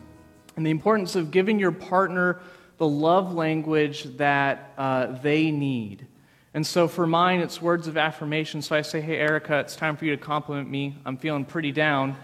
and 0.57 0.65
the 0.65 0.71
importance 0.71 1.15
of 1.15 1.31
giving 1.31 1.59
your 1.59 1.73
partner 1.73 2.41
the 2.79 2.89
love 2.89 3.35
language 3.35 4.05
that 4.17 4.73
uh, 4.79 5.19
they 5.21 5.51
need. 5.51 6.07
And 6.55 6.67
so 6.67 6.89
for 6.89 7.07
mine, 7.07 7.41
it's 7.41 7.63
words 7.63 7.87
of 7.87 7.97
affirmation. 7.97 8.63
So 8.63 8.75
I 8.75 8.83
say, 8.83 9.01
Hey, 9.01 9.17
Erica, 9.17 9.59
it's 9.61 9.77
time 9.77 9.97
for 9.97 10.05
you 10.05 10.17
to 10.17 10.23
compliment 10.23 10.71
me. 10.71 10.97
I'm 11.05 11.17
feeling 11.17 11.45
pretty 11.45 11.73
down. 11.73 12.17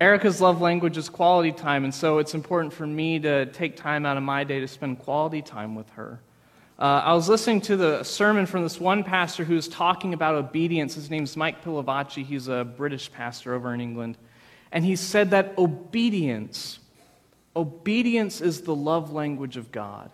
Erica's 0.00 0.40
love 0.40 0.60
language 0.60 0.96
is 0.96 1.08
quality 1.08 1.52
time, 1.52 1.84
and 1.84 1.94
so 1.94 2.18
it's 2.18 2.34
important 2.34 2.72
for 2.72 2.86
me 2.86 3.18
to 3.20 3.46
take 3.46 3.76
time 3.76 4.04
out 4.04 4.16
of 4.16 4.22
my 4.22 4.44
day 4.44 4.60
to 4.60 4.68
spend 4.68 4.98
quality 4.98 5.42
time 5.42 5.74
with 5.74 5.88
her. 5.90 6.20
Uh, 6.78 7.02
I 7.04 7.14
was 7.14 7.28
listening 7.28 7.62
to 7.62 7.76
the 7.76 8.02
sermon 8.02 8.44
from 8.44 8.62
this 8.62 8.78
one 8.78 9.02
pastor 9.02 9.44
who 9.44 9.54
was 9.54 9.68
talking 9.68 10.12
about 10.12 10.34
obedience. 10.34 10.94
His 10.94 11.08
name's 11.08 11.36
Mike 11.36 11.64
Pilavachi. 11.64 12.24
He's 12.24 12.48
a 12.48 12.64
British 12.64 13.10
pastor 13.10 13.54
over 13.54 13.72
in 13.72 13.80
England. 13.80 14.18
And 14.70 14.84
he 14.84 14.96
said 14.96 15.30
that 15.30 15.56
obedience 15.56 16.80
Obedience 17.56 18.42
is 18.42 18.60
the 18.60 18.74
love 18.74 19.12
language 19.12 19.56
of 19.56 19.72
God. 19.72 20.10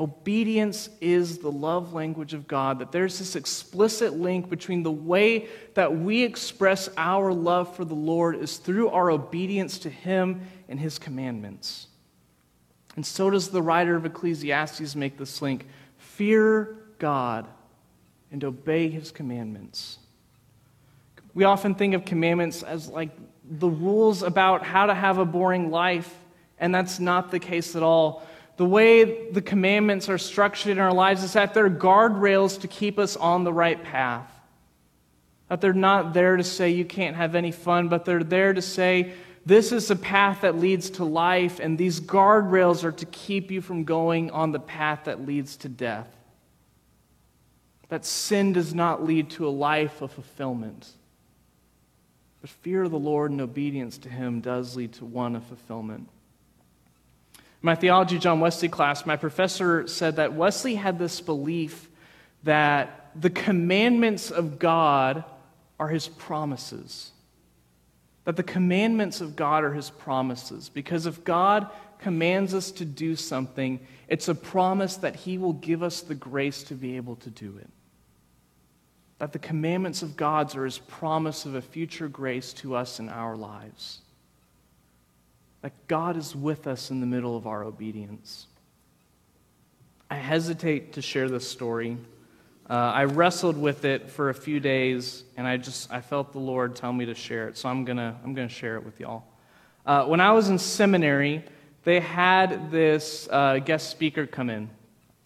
Obedience 0.00 0.88
is 1.00 1.38
the 1.38 1.50
love 1.50 1.92
language 1.92 2.32
of 2.32 2.46
God. 2.46 2.78
That 2.78 2.92
there's 2.92 3.18
this 3.18 3.34
explicit 3.34 4.14
link 4.14 4.48
between 4.48 4.84
the 4.84 4.92
way 4.92 5.48
that 5.74 5.96
we 5.96 6.22
express 6.22 6.88
our 6.96 7.32
love 7.32 7.74
for 7.74 7.84
the 7.84 7.94
Lord 7.94 8.36
is 8.36 8.58
through 8.58 8.90
our 8.90 9.10
obedience 9.10 9.78
to 9.80 9.90
Him 9.90 10.42
and 10.68 10.78
His 10.78 10.98
commandments. 10.98 11.88
And 12.94 13.04
so 13.04 13.30
does 13.30 13.48
the 13.48 13.62
writer 13.62 13.96
of 13.96 14.06
Ecclesiastes 14.06 14.94
make 14.94 15.18
this 15.18 15.42
link 15.42 15.66
fear 15.96 16.76
God 16.98 17.48
and 18.30 18.44
obey 18.44 18.88
His 18.88 19.10
commandments. 19.10 19.98
We 21.34 21.44
often 21.44 21.74
think 21.74 21.94
of 21.94 22.04
commandments 22.04 22.62
as 22.62 22.88
like 22.88 23.10
the 23.44 23.68
rules 23.68 24.22
about 24.22 24.64
how 24.64 24.86
to 24.86 24.94
have 24.94 25.18
a 25.18 25.24
boring 25.24 25.70
life, 25.70 26.12
and 26.58 26.74
that's 26.74 27.00
not 27.00 27.30
the 27.30 27.38
case 27.38 27.74
at 27.74 27.82
all. 27.82 28.26
The 28.58 28.66
way 28.66 29.30
the 29.30 29.40
commandments 29.40 30.08
are 30.08 30.18
structured 30.18 30.72
in 30.72 30.78
our 30.78 30.92
lives 30.92 31.22
is 31.22 31.32
that 31.32 31.54
they're 31.54 31.70
guardrails 31.70 32.60
to 32.60 32.68
keep 32.68 32.98
us 32.98 33.16
on 33.16 33.44
the 33.44 33.52
right 33.52 33.82
path. 33.82 34.30
That 35.48 35.60
they're 35.60 35.72
not 35.72 36.12
there 36.12 36.36
to 36.36 36.44
say 36.44 36.70
you 36.70 36.84
can't 36.84 37.16
have 37.16 37.34
any 37.34 37.52
fun, 37.52 37.88
but 37.88 38.04
they're 38.04 38.22
there 38.22 38.52
to 38.52 38.60
say 38.60 39.14
this 39.46 39.72
is 39.72 39.90
a 39.90 39.96
path 39.96 40.42
that 40.42 40.58
leads 40.58 40.90
to 40.90 41.04
life, 41.04 41.58
and 41.58 41.78
these 41.78 42.00
guardrails 42.00 42.84
are 42.84 42.92
to 42.92 43.06
keep 43.06 43.50
you 43.50 43.62
from 43.62 43.84
going 43.84 44.30
on 44.30 44.52
the 44.52 44.60
path 44.60 45.04
that 45.04 45.24
leads 45.24 45.56
to 45.58 45.68
death. 45.70 46.08
that 47.88 48.04
sin 48.04 48.52
does 48.52 48.74
not 48.74 49.04
lead 49.04 49.30
to 49.30 49.48
a 49.48 49.50
life 49.50 50.02
of 50.02 50.12
fulfillment. 50.12 50.90
But 52.40 52.50
fear 52.50 52.84
of 52.84 52.90
the 52.90 52.98
Lord 52.98 53.30
and 53.30 53.40
obedience 53.40 53.98
to 53.98 54.08
Him 54.08 54.40
does 54.40 54.76
lead 54.76 54.92
to 54.94 55.04
one 55.04 55.34
of 55.34 55.44
fulfillment. 55.44 56.08
My 57.60 57.74
theology 57.74 58.18
John 58.18 58.40
Wesley 58.40 58.68
class, 58.68 59.04
my 59.04 59.16
professor 59.16 59.86
said 59.86 60.16
that 60.16 60.34
Wesley 60.34 60.76
had 60.76 60.98
this 60.98 61.20
belief 61.20 61.88
that 62.44 63.10
the 63.20 63.30
commandments 63.30 64.30
of 64.30 64.58
God 64.58 65.24
are 65.80 65.88
His 65.88 66.08
promises. 66.08 67.10
That 68.24 68.36
the 68.36 68.42
commandments 68.42 69.20
of 69.20 69.34
God 69.34 69.64
are 69.64 69.72
His 69.72 69.90
promises. 69.90 70.68
Because 70.68 71.06
if 71.06 71.24
God 71.24 71.68
commands 71.98 72.54
us 72.54 72.70
to 72.72 72.84
do 72.84 73.16
something, 73.16 73.80
it's 74.06 74.28
a 74.28 74.34
promise 74.34 74.96
that 74.96 75.16
He 75.16 75.36
will 75.36 75.54
give 75.54 75.82
us 75.82 76.00
the 76.00 76.14
grace 76.14 76.62
to 76.64 76.74
be 76.74 76.96
able 76.96 77.16
to 77.16 77.30
do 77.30 77.56
it 77.58 77.68
that 79.18 79.32
the 79.32 79.38
commandments 79.38 80.02
of 80.02 80.16
God's 80.16 80.54
are 80.54 80.64
his 80.64 80.78
promise 80.78 81.44
of 81.44 81.54
a 81.54 81.62
future 81.62 82.08
grace 82.08 82.52
to 82.54 82.74
us 82.74 83.00
in 83.00 83.08
our 83.08 83.36
lives. 83.36 84.00
That 85.62 85.72
God 85.88 86.16
is 86.16 86.36
with 86.36 86.66
us 86.66 86.90
in 86.90 87.00
the 87.00 87.06
middle 87.06 87.36
of 87.36 87.46
our 87.46 87.64
obedience. 87.64 88.46
I 90.10 90.16
hesitate 90.16 90.94
to 90.94 91.02
share 91.02 91.28
this 91.28 91.48
story. 91.48 91.98
Uh, 92.68 92.74
I 92.74 93.04
wrestled 93.04 93.56
with 93.56 93.84
it 93.84 94.10
for 94.10 94.30
a 94.30 94.34
few 94.34 94.60
days, 94.60 95.24
and 95.36 95.46
I 95.46 95.56
just 95.56 95.90
I 95.92 96.00
felt 96.00 96.32
the 96.32 96.38
Lord 96.38 96.76
tell 96.76 96.92
me 96.92 97.06
to 97.06 97.14
share 97.14 97.48
it, 97.48 97.56
so 97.56 97.68
I'm 97.68 97.84
gonna 97.84 98.18
I'm 98.22 98.34
gonna 98.34 98.48
share 98.48 98.76
it 98.76 98.84
with 98.84 99.00
y'all. 99.00 99.24
Uh, 99.84 100.04
when 100.04 100.20
I 100.20 100.32
was 100.32 100.48
in 100.48 100.58
seminary, 100.58 101.44
they 101.84 102.00
had 102.00 102.70
this 102.70 103.26
uh, 103.30 103.58
guest 103.58 103.90
speaker 103.90 104.26
come 104.26 104.50
in, 104.50 104.68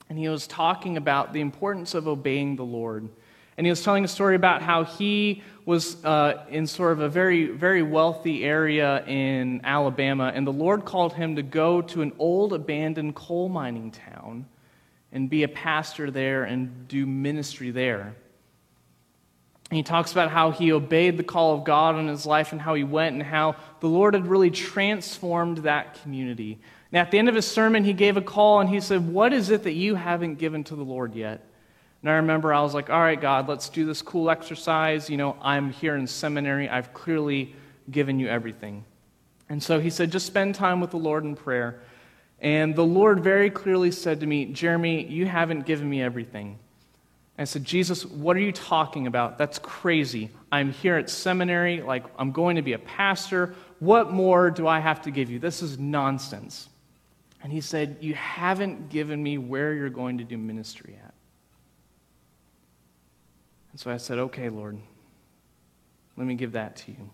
and 0.09 0.19
he 0.19 0.29
was 0.29 0.47
talking 0.47 0.97
about 0.97 1.33
the 1.33 1.41
importance 1.41 1.95
of 1.95 2.07
obeying 2.07 2.57
the 2.57 2.65
Lord. 2.65 3.09
And 3.62 3.66
he 3.69 3.71
was 3.71 3.85
telling 3.85 4.04
a 4.04 4.09
story 4.09 4.35
about 4.35 4.61
how 4.61 4.83
he 4.83 5.40
was 5.64 6.04
uh, 6.04 6.45
in 6.50 6.66
sort 6.66 6.95
of 6.95 6.99
a 6.99 7.09
very, 7.09 7.47
very 7.47 7.85
wealthy 7.85 8.42
area 8.42 9.04
in 9.07 9.61
Alabama, 9.62 10.33
and 10.35 10.45
the 10.45 10.52
Lord 10.52 10.85
called 10.85 11.12
him 11.12 11.37
to 11.37 11.45
go 11.45 11.81
to 11.81 12.02
an 12.02 12.12
old 12.19 12.54
abandoned 12.54 13.14
coal 13.14 13.49
mining 13.49 13.92
town 13.92 14.47
and 15.12 15.31
be 15.31 15.45
a 15.45 15.49
pastor 15.49 16.11
there 16.11 16.42
and 16.42 16.88
do 16.88 17.07
ministry 17.07 17.71
there. 17.71 18.16
And 19.71 19.76
he 19.76 19.85
talks 19.85 20.11
about 20.11 20.33
how 20.33 20.50
he 20.50 20.73
obeyed 20.73 21.16
the 21.16 21.23
call 21.23 21.54
of 21.54 21.62
God 21.62 21.97
in 22.00 22.09
his 22.09 22.26
life 22.26 22.50
and 22.50 22.61
how 22.61 22.75
he 22.75 22.83
went 22.83 23.14
and 23.14 23.23
how 23.23 23.54
the 23.78 23.87
Lord 23.87 24.14
had 24.14 24.26
really 24.26 24.50
transformed 24.50 25.59
that 25.59 26.02
community. 26.02 26.59
Now, 26.90 27.02
at 27.02 27.12
the 27.12 27.19
end 27.21 27.28
of 27.28 27.37
his 27.37 27.47
sermon, 27.47 27.85
he 27.85 27.92
gave 27.92 28.16
a 28.16 28.23
call 28.23 28.59
and 28.59 28.69
he 28.69 28.81
said, 28.81 29.09
What 29.09 29.33
is 29.33 29.50
it 29.50 29.62
that 29.62 29.75
you 29.75 29.95
haven't 29.95 30.40
given 30.40 30.64
to 30.64 30.75
the 30.75 30.83
Lord 30.83 31.14
yet? 31.14 31.47
And 32.02 32.11
I 32.11 32.14
remember 32.14 32.52
I 32.52 32.61
was 32.62 32.75
like, 32.75 32.90
all 32.90 33.00
right, 33.00 33.21
God, 33.21 33.49
let's 33.49 33.68
do 33.68 33.87
this 33.87 34.02
cool 34.02 34.28
exercise. 34.28 35.09
You 35.09 35.16
know, 35.16 35.37
I'm 35.40 35.71
here 35.71 35.94
in 35.94 36.06
seminary. 36.06 36.68
I've 36.68 36.92
clearly 36.92 37.54
given 37.90 38.18
you 38.18 38.28
everything. 38.28 38.85
And 39.49 39.62
so 39.62 39.78
he 39.78 39.88
said, 39.88 40.11
just 40.11 40.26
spend 40.26 40.54
time 40.54 40.80
with 40.80 40.90
the 40.90 40.97
Lord 40.97 41.25
in 41.25 41.37
prayer. 41.37 41.80
And 42.40 42.75
the 42.75 42.85
Lord 42.85 43.21
very 43.21 43.50
clearly 43.50 43.92
said 43.92 44.21
to 44.21 44.26
me, 44.26 44.47
Jeremy, 44.47 45.06
you 45.06 45.26
haven't 45.26 45.64
given 45.64 45.88
me 45.88 46.02
everything. 46.02 46.59
I 47.38 47.44
said, 47.44 47.64
Jesus, 47.64 48.04
what 48.04 48.37
are 48.37 48.40
you 48.40 48.52
talking 48.52 49.06
about? 49.06 49.38
That's 49.38 49.59
crazy. 49.59 50.30
I'm 50.50 50.73
here 50.73 50.97
at 50.97 51.09
seminary, 51.09 51.82
like, 51.82 52.04
I'm 52.18 52.32
going 52.32 52.56
to 52.56 52.62
be 52.62 52.75
a 52.75 52.78
pastor. 52.78 53.54
What 53.78 54.12
more 54.12 54.50
do 54.50 54.66
I 54.66 54.80
have 54.80 55.02
to 55.02 55.11
give 55.11 55.31
you? 55.31 55.38
This 55.38 55.62
is 55.62 55.79
nonsense. 55.79 56.68
And 57.42 57.53
he 57.53 57.61
said, 57.61 57.96
You 58.00 58.14
haven't 58.14 58.90
given 58.90 59.22
me 59.22 59.38
where 59.38 59.72
you're 59.72 59.90
going 59.90 60.18
to 60.18 60.24
do 60.24 60.37
ministry 60.37 60.98
at. 61.05 61.12
And 63.72 63.80
so 63.80 63.90
I 63.90 63.96
said, 63.96 64.18
Okay, 64.18 64.48
Lord, 64.48 64.78
let 66.16 66.26
me 66.26 66.35
give 66.35 66.52
that 66.52 66.76
to 66.76 66.92
you. 66.92 67.11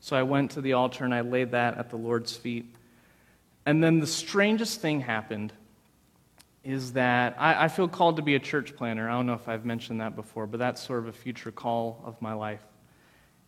So 0.00 0.16
I 0.16 0.22
went 0.22 0.52
to 0.52 0.60
the 0.60 0.72
altar 0.72 1.04
and 1.04 1.14
I 1.14 1.20
laid 1.20 1.52
that 1.52 1.76
at 1.76 1.90
the 1.90 1.96
Lord's 1.96 2.34
feet. 2.34 2.74
And 3.66 3.84
then 3.84 4.00
the 4.00 4.06
strangest 4.06 4.80
thing 4.80 5.00
happened 5.00 5.52
is 6.64 6.94
that 6.94 7.36
I, 7.38 7.64
I, 7.64 7.68
feel 7.68 7.88
called 7.88 8.16
to 8.16 8.22
be 8.22 8.34
a 8.34 8.38
church 8.38 8.76
planner. 8.76 9.08
I 9.08 9.12
don't 9.12 9.26
know 9.26 9.34
if 9.34 9.48
I've 9.48 9.64
mentioned 9.64 10.00
that 10.00 10.14
before, 10.16 10.46
but 10.46 10.58
that's 10.58 10.82
sort 10.82 11.00
of 11.00 11.08
a 11.08 11.12
future 11.12 11.50
call 11.50 12.02
of 12.04 12.20
my 12.20 12.34
life. 12.34 12.62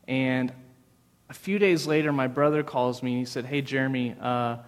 And 0.08 0.52
a 1.28 1.34
few 1.34 1.58
days 1.58 1.86
later, 1.86 2.12
my 2.12 2.26
brother 2.26 2.62
calls 2.62 3.02
me 3.02 3.12
and 3.12 3.18
he 3.20 3.24
said, 3.26 3.44
Hey, 3.44 3.62
Jeremy, 3.62 4.14
uh, 4.20 4.58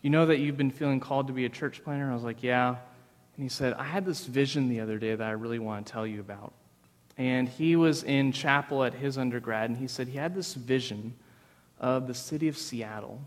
you 0.00 0.10
know 0.10 0.26
that 0.26 0.38
you've 0.38 0.56
been 0.56 0.70
feeling 0.70 1.00
called 1.00 1.28
to 1.28 1.32
be 1.32 1.44
a 1.44 1.48
church 1.48 1.82
planner? 1.84 2.10
I 2.10 2.14
was 2.14 2.24
like, 2.24 2.42
Yeah. 2.42 2.68
And 3.36 3.42
he 3.42 3.48
said, 3.48 3.72
I 3.74 3.84
had 3.84 4.04
this 4.04 4.26
vision 4.26 4.68
the 4.68 4.80
other 4.80 4.98
day 4.98 5.14
that 5.14 5.26
I 5.26 5.32
really 5.32 5.58
want 5.58 5.86
to 5.86 5.92
tell 5.92 6.06
you 6.06 6.20
about. 6.20 6.52
And 7.22 7.48
he 7.48 7.76
was 7.76 8.02
in 8.02 8.32
chapel 8.32 8.82
at 8.82 8.94
his 8.94 9.16
undergrad, 9.16 9.70
and 9.70 9.78
he 9.78 9.86
said 9.86 10.08
he 10.08 10.18
had 10.18 10.34
this 10.34 10.54
vision 10.54 11.14
of 11.78 12.08
the 12.08 12.14
city 12.14 12.48
of 12.48 12.58
Seattle. 12.58 13.22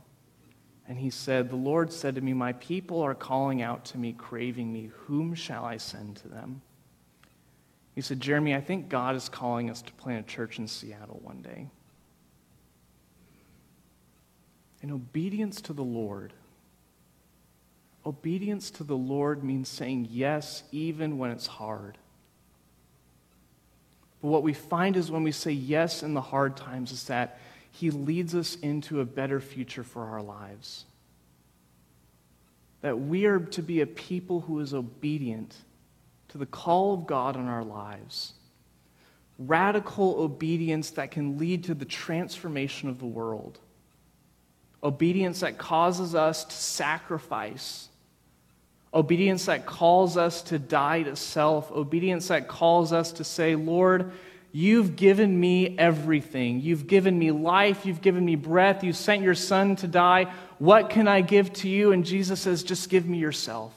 And 0.86 0.98
he 0.98 1.10
said, 1.10 1.50
The 1.50 1.56
Lord 1.56 1.94
said 1.94 2.16
to 2.16 2.22
me, 2.22 2.34
My 2.34 2.52
people 2.52 3.00
are 3.02 3.16
calling 3.16 3.62
out 3.62 3.86
to 3.86 3.98
me, 3.98 4.12
craving 4.12 4.74
me. 4.74 4.92
Whom 5.06 5.34
shall 5.34 5.64
I 5.64 5.78
send 5.78 6.18
to 6.18 6.28
them? 6.28 6.62
He 7.94 8.02
said, 8.02 8.20
Jeremy, 8.20 8.54
I 8.54 8.60
think 8.60 8.90
God 8.90 9.16
is 9.16 9.30
calling 9.30 9.70
us 9.70 9.82
to 9.84 9.94
plant 9.94 10.26
a 10.26 10.30
church 10.30 10.60
in 10.60 10.68
Seattle 10.68 11.22
one 11.24 11.42
day. 11.42 11.70
And 14.82 14.92
obedience 14.92 15.62
to 15.62 15.72
the 15.72 15.86
Lord. 15.86 16.34
Obedience 18.06 18.70
to 18.72 18.84
the 18.84 18.98
Lord 18.98 19.42
means 19.42 19.70
saying 19.70 20.10
yes 20.12 20.64
even 20.74 21.18
when 21.18 21.32
it's 21.32 21.48
hard. 21.48 21.98
But 24.26 24.32
what 24.32 24.42
we 24.42 24.54
find 24.54 24.98
is 24.98 25.12
when 25.12 25.22
we 25.22 25.32
say 25.32 25.52
yes 25.52 26.02
in 26.02 26.16
the 26.16 26.22
hard 26.22 26.58
times, 26.58 26.92
is 26.92 27.04
that 27.04 27.38
He 27.70 27.92
leads 27.92 28.34
us 28.34 28.56
into 28.56 29.00
a 29.00 29.06
better 29.06 29.40
future 29.40 29.84
for 29.84 30.04
our 30.04 30.24
lives. 30.24 30.86
That 32.82 33.00
we 33.00 33.26
are 33.26 33.38
to 33.40 33.62
be 33.62 33.82
a 33.82 33.86
people 33.86 34.42
who 34.42 34.62
is 34.62 34.74
obedient 34.74 35.56
to 36.30 36.40
the 36.40 36.48
call 36.48 36.96
of 36.96 37.06
God 37.06 37.36
in 37.36 37.48
our 37.48 37.64
lives. 37.64 38.34
Radical 39.38 40.16
obedience 40.20 40.90
that 40.90 41.12
can 41.12 41.38
lead 41.38 41.66
to 41.66 41.76
the 41.76 41.86
transformation 41.86 42.90
of 42.90 42.98
the 42.98 43.06
world. 43.06 43.60
Obedience 44.84 45.42
that 45.42 45.60
causes 45.60 46.16
us 46.16 46.46
to 46.46 46.56
sacrifice 46.56 47.90
Obedience 48.96 49.46
that 49.46 49.66
calls 49.66 50.16
us 50.16 50.42
to 50.44 50.58
die 50.58 51.04
to 51.04 51.16
self. 51.18 51.70
Obedience 51.72 52.30
that 52.30 52.48
calls 52.48 52.94
us 52.94 53.12
to 53.14 53.26
say, 53.26 53.56
Lord, 53.56 54.14
you've 54.54 54.96
given 54.96 55.38
me 55.38 55.78
everything. 55.78 56.62
You've 56.62 56.88
given 56.88 57.20
me 57.20 57.32
life. 57.32 57.86
You've 57.86 58.02
given 58.02 58.24
me 58.24 58.36
breath. 58.36 58.86
You 58.86 58.94
sent 58.94 59.22
your 59.22 59.36
son 59.36 59.76
to 59.78 59.88
die. 59.88 60.34
What 60.60 60.90
can 60.90 61.10
I 61.10 61.20
give 61.20 61.52
to 61.54 61.70
you? 61.70 61.92
And 61.92 62.06
Jesus 62.06 62.40
says, 62.40 62.64
just 62.64 62.90
give 62.90 63.06
me 63.06 63.18
yourself. 63.18 63.74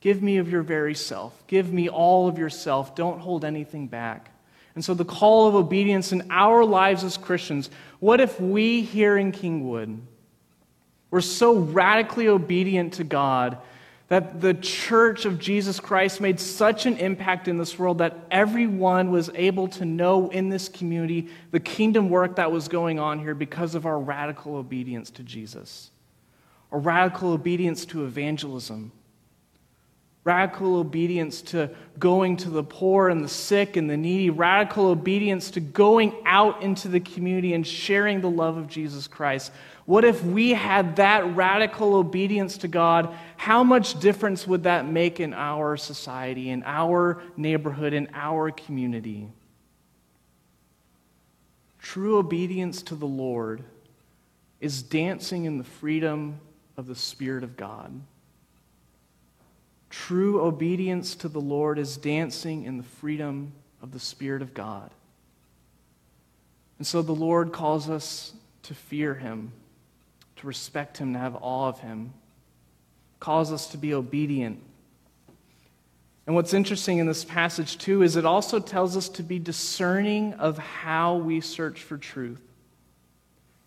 Give 0.00 0.20
me 0.20 0.38
of 0.38 0.50
your 0.50 0.62
very 0.62 0.94
self. 0.94 1.46
Give 1.46 1.72
me 1.72 1.88
all 1.88 2.28
of 2.28 2.38
yourself. 2.38 2.96
Don't 2.96 3.20
hold 3.20 3.44
anything 3.44 3.86
back. 3.86 4.30
And 4.74 4.84
so, 4.84 4.94
the 4.94 5.04
call 5.04 5.48
of 5.48 5.54
obedience 5.54 6.12
in 6.12 6.28
our 6.30 6.64
lives 6.64 7.04
as 7.04 7.16
Christians 7.16 7.70
what 8.00 8.20
if 8.20 8.40
we 8.40 8.82
here 8.82 9.16
in 9.16 9.30
Kingwood, 9.30 10.00
we're 11.12 11.20
so 11.20 11.58
radically 11.58 12.26
obedient 12.26 12.94
to 12.94 13.04
God 13.04 13.58
that 14.08 14.40
the 14.40 14.54
church 14.54 15.26
of 15.26 15.38
Jesus 15.38 15.78
Christ 15.78 16.22
made 16.22 16.40
such 16.40 16.86
an 16.86 16.96
impact 16.96 17.48
in 17.48 17.58
this 17.58 17.78
world 17.78 17.98
that 17.98 18.16
everyone 18.30 19.10
was 19.10 19.30
able 19.34 19.68
to 19.68 19.84
know 19.84 20.30
in 20.30 20.48
this 20.48 20.70
community 20.70 21.28
the 21.50 21.60
kingdom 21.60 22.08
work 22.08 22.36
that 22.36 22.50
was 22.50 22.66
going 22.66 22.98
on 22.98 23.18
here 23.18 23.34
because 23.34 23.74
of 23.74 23.84
our 23.84 24.00
radical 24.00 24.56
obedience 24.56 25.10
to 25.10 25.22
Jesus, 25.22 25.90
our 26.70 26.78
radical 26.78 27.32
obedience 27.32 27.84
to 27.86 28.04
evangelism, 28.06 28.90
radical 30.24 30.76
obedience 30.76 31.42
to 31.42 31.68
going 31.98 32.36
to 32.38 32.48
the 32.48 32.62
poor 32.62 33.08
and 33.08 33.24
the 33.24 33.28
sick 33.28 33.76
and 33.76 33.90
the 33.90 33.96
needy, 33.96 34.30
radical 34.30 34.86
obedience 34.86 35.50
to 35.50 35.60
going 35.60 36.14
out 36.24 36.62
into 36.62 36.88
the 36.88 37.00
community 37.00 37.54
and 37.54 37.66
sharing 37.66 38.20
the 38.20 38.30
love 38.30 38.56
of 38.56 38.68
Jesus 38.68 39.06
Christ. 39.06 39.52
What 39.84 40.04
if 40.04 40.22
we 40.24 40.50
had 40.50 40.96
that 40.96 41.34
radical 41.34 41.96
obedience 41.96 42.58
to 42.58 42.68
God? 42.68 43.14
How 43.36 43.64
much 43.64 43.98
difference 43.98 44.46
would 44.46 44.62
that 44.62 44.86
make 44.86 45.18
in 45.18 45.34
our 45.34 45.76
society, 45.76 46.50
in 46.50 46.62
our 46.64 47.20
neighborhood, 47.36 47.92
in 47.92 48.08
our 48.14 48.52
community? 48.52 49.28
True 51.80 52.18
obedience 52.18 52.80
to 52.82 52.94
the 52.94 53.06
Lord 53.06 53.64
is 54.60 54.82
dancing 54.82 55.46
in 55.46 55.58
the 55.58 55.64
freedom 55.64 56.40
of 56.76 56.86
the 56.86 56.94
Spirit 56.94 57.42
of 57.42 57.56
God. 57.56 58.00
True 59.90 60.40
obedience 60.40 61.16
to 61.16 61.28
the 61.28 61.40
Lord 61.40 61.78
is 61.78 61.96
dancing 61.96 62.62
in 62.62 62.76
the 62.76 62.84
freedom 62.84 63.52
of 63.82 63.90
the 63.90 63.98
Spirit 63.98 64.42
of 64.42 64.54
God. 64.54 64.90
And 66.78 66.86
so 66.86 67.02
the 67.02 67.12
Lord 67.12 67.52
calls 67.52 67.90
us 67.90 68.32
to 68.62 68.74
fear 68.74 69.14
Him 69.14 69.52
to 70.42 70.48
respect 70.48 70.98
Him, 70.98 71.12
to 71.12 71.18
have 71.20 71.36
awe 71.40 71.68
of 71.68 71.78
Him, 71.78 72.12
calls 73.20 73.52
us 73.52 73.68
to 73.68 73.78
be 73.78 73.94
obedient. 73.94 74.60
And 76.26 76.34
what's 76.34 76.52
interesting 76.52 76.98
in 76.98 77.06
this 77.06 77.24
passage, 77.24 77.78
too, 77.78 78.02
is 78.02 78.16
it 78.16 78.24
also 78.24 78.58
tells 78.58 78.96
us 78.96 79.08
to 79.10 79.22
be 79.22 79.38
discerning 79.38 80.34
of 80.34 80.58
how 80.58 81.16
we 81.16 81.40
search 81.40 81.82
for 81.82 81.96
truth. 81.96 82.42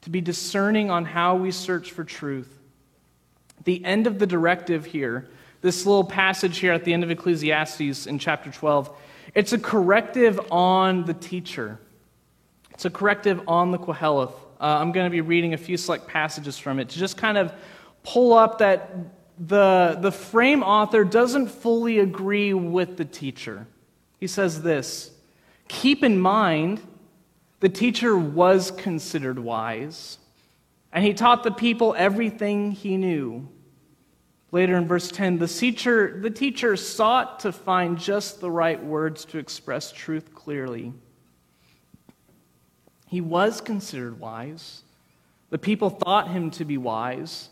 To 0.02 0.10
be 0.10 0.20
discerning 0.20 0.92
on 0.92 1.06
how 1.06 1.38
we 1.38 1.52
search 1.52 1.92
for 1.92 2.04
truth. 2.04 2.60
The 3.64 3.84
end 3.86 4.06
of 4.06 4.20
the 4.20 4.28
directive 4.28 4.86
here, 4.86 5.30
this 5.62 5.86
little 5.86 6.04
passage 6.04 6.58
here 6.58 6.74
at 6.74 6.84
the 6.84 6.94
end 6.94 7.06
of 7.06 7.12
Ecclesiastes 7.12 8.06
in 8.06 8.20
chapter 8.20 8.52
12, 8.52 8.96
it's 9.34 9.54
a 9.54 9.58
corrective 9.58 10.40
on 10.52 11.06
the 11.06 11.14
teacher. 11.14 11.80
It's 12.72 12.84
a 12.84 12.90
corrective 12.90 13.42
on 13.48 13.72
the 13.72 13.80
Qoheleth. 13.80 14.34
Uh, 14.60 14.78
I'm 14.80 14.92
going 14.92 15.06
to 15.06 15.12
be 15.12 15.22
reading 15.22 15.54
a 15.54 15.58
few 15.58 15.78
select 15.78 16.08
passages 16.08 16.58
from 16.58 16.80
it 16.80 16.90
to 16.90 16.98
just 16.98 17.18
kind 17.18 17.38
of 17.38 17.54
pull 18.04 18.34
up 18.34 18.60
that 18.60 18.96
the, 19.38 19.98
the 20.00 20.12
frame 20.12 20.64
author 20.64 21.04
doesn't 21.04 21.48
fully 21.48 22.00
agree 22.00 22.54
with 22.54 22.98
the 22.98 23.06
teacher. 23.06 23.68
He 24.20 24.28
says 24.28 24.62
this 24.62 25.12
Keep 25.68 26.04
in 26.04 26.20
mind, 26.20 26.82
the 27.60 27.70
teacher 27.70 28.18
was 28.18 28.72
considered 28.72 29.40
wise, 29.40 30.20
and 30.94 31.04
he 31.04 31.14
taught 31.14 31.44
the 31.44 31.52
people 31.52 31.96
everything 31.98 32.72
he 32.72 32.98
knew. 32.98 33.48
Later 34.52 34.78
in 34.78 34.88
verse 34.88 35.12
10, 35.12 35.40
the 35.40 35.48
teacher, 35.48 36.20
the 36.22 36.30
teacher 36.30 36.78
sought 36.78 37.42
to 37.42 37.52
find 37.52 37.98
just 37.98 38.40
the 38.40 38.50
right 38.50 38.82
words 38.82 39.26
to 39.26 39.38
express 39.38 39.92
truth 39.92 40.34
clearly. 40.34 40.94
He 43.16 43.22
was 43.22 43.62
considered 43.62 44.20
wise. 44.20 44.82
The 45.50 45.58
people 45.58 45.90
thought 45.90 46.32
him 46.32 46.52
to 46.52 46.66
be 46.66 46.78
wise. 46.78 47.48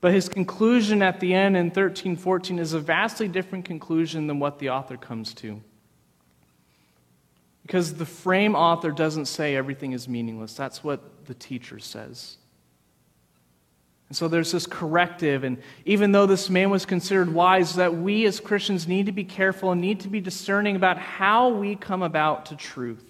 But 0.00 0.14
his 0.14 0.26
conclusion 0.26 1.02
at 1.02 1.20
the 1.20 1.34
end 1.34 1.54
in 1.54 1.66
1314 1.66 2.58
is 2.58 2.72
a 2.72 2.80
vastly 2.80 3.28
different 3.28 3.66
conclusion 3.66 4.26
than 4.26 4.38
what 4.38 4.58
the 4.58 4.70
author 4.70 4.96
comes 4.96 5.34
to. 5.34 5.60
Because 7.60 7.92
the 7.92 8.06
frame 8.06 8.54
author 8.54 8.90
doesn't 8.90 9.26
say 9.26 9.54
everything 9.54 9.92
is 9.92 10.08
meaningless. 10.08 10.54
That's 10.54 10.82
what 10.82 11.26
the 11.26 11.34
teacher 11.34 11.78
says. 11.78 12.38
And 14.08 14.16
so 14.16 14.28
there's 14.28 14.52
this 14.52 14.66
corrective, 14.66 15.44
and 15.44 15.58
even 15.84 16.12
though 16.12 16.24
this 16.24 16.48
man 16.48 16.70
was 16.70 16.86
considered 16.86 17.30
wise, 17.30 17.74
that 17.74 17.94
we 17.94 18.24
as 18.24 18.40
Christians 18.40 18.88
need 18.88 19.04
to 19.04 19.12
be 19.12 19.24
careful 19.24 19.72
and 19.72 19.80
need 19.82 20.00
to 20.00 20.08
be 20.08 20.22
discerning 20.22 20.74
about 20.74 20.96
how 20.96 21.50
we 21.50 21.76
come 21.76 22.02
about 22.02 22.46
to 22.46 22.56
truth. 22.56 23.04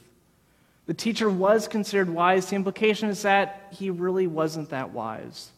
The 0.87 0.95
teacher 0.95 1.31
was 1.31 1.67
considered 1.67 2.11
wise. 2.11 2.51
The 2.51 2.57
implication 2.57 3.09
is 3.09 3.23
that 3.23 3.69
he 3.73 3.91
really 3.91 4.27
wasn't 4.27 4.71
that 4.71 4.91
wise. 4.91 5.51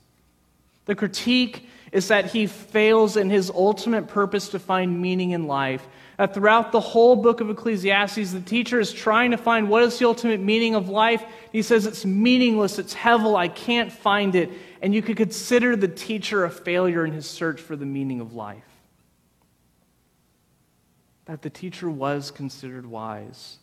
The 0.84 0.94
critique 0.94 1.68
is 1.90 2.08
that 2.08 2.26
he 2.26 2.46
fails 2.46 3.16
in 3.16 3.28
his 3.28 3.50
ultimate 3.50 4.06
purpose 4.06 4.50
to 4.50 4.58
find 4.58 5.00
meaning 5.00 5.32
in 5.32 5.46
life. 5.46 5.86
That 6.16 6.32
throughout 6.32 6.72
the 6.72 6.80
whole 6.80 7.16
book 7.16 7.40
of 7.40 7.50
Ecclesiastes, 7.50 8.32
the 8.32 8.40
teacher 8.40 8.78
is 8.78 8.92
trying 8.92 9.32
to 9.32 9.36
find 9.36 9.68
what 9.68 9.82
is 9.82 9.98
the 9.98 10.06
ultimate 10.06 10.40
meaning 10.40 10.74
of 10.74 10.88
life. 10.88 11.24
He 11.52 11.62
says 11.62 11.86
it's 11.86 12.04
meaningless, 12.04 12.78
it's 12.78 12.94
hevel, 12.94 13.36
I 13.36 13.48
can't 13.48 13.92
find 13.92 14.34
it. 14.34 14.50
And 14.80 14.94
you 14.94 15.02
could 15.02 15.16
consider 15.16 15.74
the 15.74 15.88
teacher 15.88 16.44
a 16.44 16.50
failure 16.50 17.04
in 17.04 17.12
his 17.12 17.28
search 17.28 17.60
for 17.60 17.74
the 17.74 17.86
meaning 17.86 18.20
of 18.20 18.34
life. 18.34 18.62
That 21.24 21.42
the 21.42 21.50
teacher 21.50 21.90
was 21.90 22.30
considered 22.30 22.86
wise. 22.86 23.58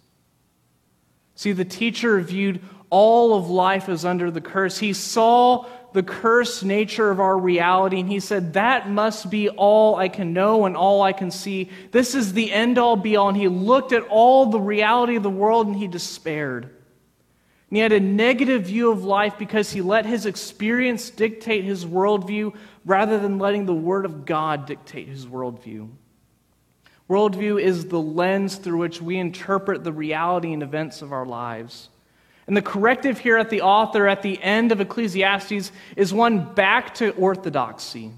See, 1.36 1.52
the 1.52 1.66
teacher 1.66 2.20
viewed 2.22 2.62
all 2.90 3.36
of 3.36 3.50
life 3.50 3.90
as 3.90 4.06
under 4.06 4.30
the 4.30 4.42
curse. 4.42 4.78
He 4.78 4.94
saw 4.94 5.66
the 5.94 6.04
cursed 6.04 6.64
nature 6.64 7.10
of 7.10 7.20
our 7.20 7.38
reality. 7.38 8.00
And 8.00 8.10
he 8.10 8.20
said, 8.20 8.54
That 8.54 8.90
must 8.90 9.30
be 9.30 9.50
all 9.50 9.96
I 9.96 10.10
can 10.10 10.34
know 10.34 10.66
and 10.66 10.76
all 10.76 11.02
I 11.02 11.14
can 11.14 11.32
see. 11.32 11.70
This 11.92 12.16
is 12.16 12.34
the 12.34 12.52
end 12.52 12.78
all 12.78 12.96
be 12.96 13.16
all. 13.16 13.30
And 13.30 13.38
he 13.38 13.48
looked 13.48 13.94
at 13.94 14.04
all 14.04 14.48
the 14.48 14.60
reality 14.60 15.16
of 15.16 15.24
the 15.24 15.30
world 15.30 15.68
and 15.68 15.76
he 15.76 15.88
despaired. 15.88 16.66
And 16.66 17.78
he 17.78 17.80
had 17.80 17.94
a 17.94 18.00
negative 18.00 18.66
view 18.66 18.92
of 18.92 19.04
life 19.04 19.40
because 19.40 19.72
he 19.72 19.82
let 19.82 20.06
his 20.06 20.26
experience 20.26 21.10
dictate 21.10 21.64
his 21.64 21.86
worldview 21.86 22.56
rather 22.86 23.18
than 23.18 23.40
letting 23.40 23.66
the 23.66 23.74
Word 23.74 24.06
of 24.06 24.26
God 24.26 24.68
dictate 24.68 25.08
his 25.08 25.26
worldview. 25.26 25.90
Worldview 27.14 27.62
is 27.62 27.86
the 27.86 28.02
lens 28.02 28.56
through 28.56 28.80
which 28.80 29.00
we 29.00 29.20
interpret 29.20 29.84
the 29.84 29.94
reality 29.94 30.52
and 30.52 30.64
events 30.64 31.04
of 31.04 31.12
our 31.12 31.28
lives. 31.28 31.90
And 32.48 32.58
the 32.58 32.62
corrective 32.64 33.20
here 33.20 33.38
at 33.38 33.52
the 33.52 33.62
author 33.62 34.08
at 34.08 34.24
the 34.24 34.42
end 34.42 34.72
of 34.72 34.82
Ecclesiastes 34.82 35.72
is 35.96 36.12
one 36.12 36.56
back 36.56 36.96
to 36.96 37.12
orthodoxy 37.12 38.14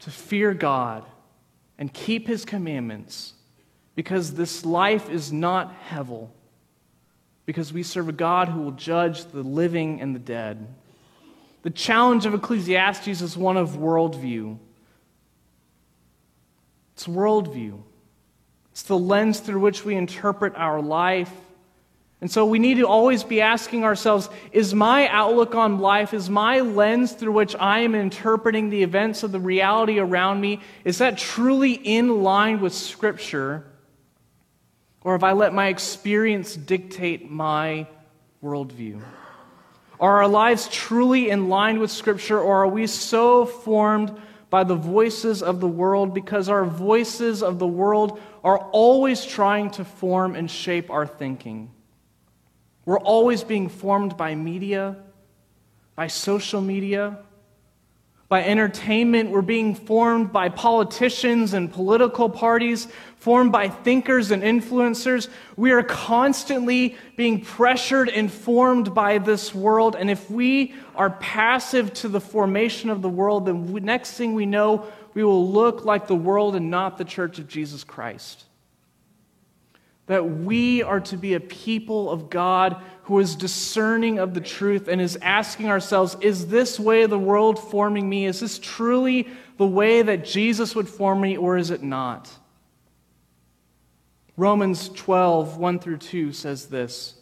to 0.00 0.10
fear 0.10 0.52
God 0.52 1.04
and 1.78 1.92
keep 1.92 2.26
his 2.26 2.44
commandments 2.44 3.34
because 3.94 4.34
this 4.34 4.66
life 4.66 5.08
is 5.08 5.32
not 5.32 5.72
hevel, 5.88 6.30
because 7.44 7.72
we 7.72 7.84
serve 7.84 8.08
a 8.08 8.12
God 8.12 8.48
who 8.48 8.62
will 8.62 8.72
judge 8.72 9.26
the 9.26 9.44
living 9.44 10.00
and 10.00 10.12
the 10.12 10.18
dead. 10.18 10.66
The 11.62 11.70
challenge 11.70 12.26
of 12.26 12.34
Ecclesiastes 12.34 13.22
is 13.22 13.36
one 13.36 13.56
of 13.56 13.76
worldview. 13.76 14.58
It's 16.96 17.06
worldview. 17.06 17.80
It's 18.72 18.82
the 18.82 18.98
lens 18.98 19.40
through 19.40 19.60
which 19.60 19.84
we 19.84 19.94
interpret 19.94 20.54
our 20.56 20.82
life 20.82 21.32
and 22.20 22.30
so 22.30 22.46
we 22.46 22.58
need 22.58 22.78
to 22.78 22.86
always 22.86 23.22
be 23.24 23.42
asking 23.42 23.84
ourselves 23.84 24.30
is 24.50 24.74
my 24.74 25.06
outlook 25.08 25.54
on 25.54 25.80
life, 25.80 26.14
is 26.14 26.30
my 26.30 26.60
lens 26.60 27.12
through 27.12 27.32
which 27.32 27.54
I 27.54 27.80
am 27.80 27.94
interpreting 27.94 28.70
the 28.70 28.82
events 28.82 29.22
of 29.22 29.32
the 29.32 29.40
reality 29.40 29.98
around 29.98 30.40
me, 30.40 30.60
is 30.84 30.98
that 30.98 31.18
truly 31.18 31.72
in 31.72 32.22
line 32.22 32.60
with 32.60 32.72
Scripture? 32.72 33.66
Or 35.02 35.12
have 35.12 35.24
I 35.24 35.32
let 35.32 35.52
my 35.52 35.68
experience 35.68 36.56
dictate 36.56 37.30
my 37.30 37.86
worldview? 38.42 39.02
Are 40.00 40.22
our 40.22 40.28
lives 40.28 40.68
truly 40.68 41.28
in 41.28 41.48
line 41.48 41.78
with 41.78 41.90
Scripture, 41.90 42.40
or 42.40 42.64
are 42.64 42.68
we 42.68 42.86
so 42.86 43.44
formed 43.44 44.18
by 44.48 44.64
the 44.64 44.74
voices 44.74 45.42
of 45.42 45.60
the 45.60 45.68
world 45.68 46.14
because 46.14 46.48
our 46.48 46.64
voices 46.64 47.42
of 47.42 47.58
the 47.58 47.66
world 47.66 48.20
are 48.44 48.58
always 48.58 49.24
trying 49.24 49.70
to 49.72 49.84
form 49.84 50.34
and 50.34 50.50
shape 50.50 50.90
our 50.90 51.06
thinking? 51.06 51.70
We're 52.84 53.00
always 53.00 53.42
being 53.42 53.68
formed 53.68 54.16
by 54.16 54.34
media, 54.34 54.96
by 55.96 56.06
social 56.06 56.60
media, 56.60 57.18
by 58.28 58.42
entertainment. 58.44 59.30
We're 59.30 59.42
being 59.42 59.74
formed 59.74 60.32
by 60.32 60.48
politicians 60.48 61.52
and 61.52 61.72
political 61.72 62.28
parties, 62.28 62.88
formed 63.18 63.52
by 63.52 63.68
thinkers 63.68 64.30
and 64.30 64.42
influencers. 64.42 65.28
We 65.56 65.72
are 65.72 65.82
constantly 65.82 66.96
being 67.16 67.42
pressured 67.42 68.08
and 68.08 68.32
formed 68.32 68.94
by 68.94 69.18
this 69.18 69.54
world. 69.54 69.94
And 69.94 70.10
if 70.10 70.30
we 70.30 70.74
are 70.94 71.10
passive 71.10 71.92
to 71.94 72.08
the 72.08 72.20
formation 72.20 72.90
of 72.90 73.02
the 73.02 73.08
world, 73.08 73.46
then 73.46 73.72
next 73.84 74.12
thing 74.12 74.34
we 74.34 74.46
know, 74.46 74.86
we 75.14 75.22
will 75.22 75.50
look 75.50 75.84
like 75.84 76.06
the 76.06 76.16
world 76.16 76.56
and 76.56 76.70
not 76.70 76.98
the 76.98 77.04
church 77.04 77.38
of 77.38 77.46
Jesus 77.46 77.84
Christ 77.84 78.45
that 80.06 80.24
we 80.24 80.82
are 80.82 81.00
to 81.00 81.16
be 81.16 81.34
a 81.34 81.40
people 81.40 82.10
of 82.10 82.30
God 82.30 82.76
who 83.04 83.18
is 83.18 83.36
discerning 83.36 84.18
of 84.18 84.34
the 84.34 84.40
truth 84.40 84.88
and 84.88 85.00
is 85.00 85.18
asking 85.20 85.68
ourselves, 85.68 86.16
is 86.20 86.46
this 86.46 86.78
way 86.78 87.06
the 87.06 87.18
world 87.18 87.58
forming 87.58 88.08
me? 88.08 88.26
Is 88.26 88.40
this 88.40 88.58
truly 88.58 89.28
the 89.58 89.66
way 89.66 90.02
that 90.02 90.24
Jesus 90.24 90.74
would 90.74 90.88
form 90.88 91.20
me, 91.20 91.36
or 91.36 91.56
is 91.56 91.70
it 91.70 91.82
not? 91.82 92.30
Romans 94.36 94.88
12, 94.90 95.56
1 95.56 95.78
through 95.78 95.98
2 95.98 96.32
says 96.32 96.66
this. 96.66 97.14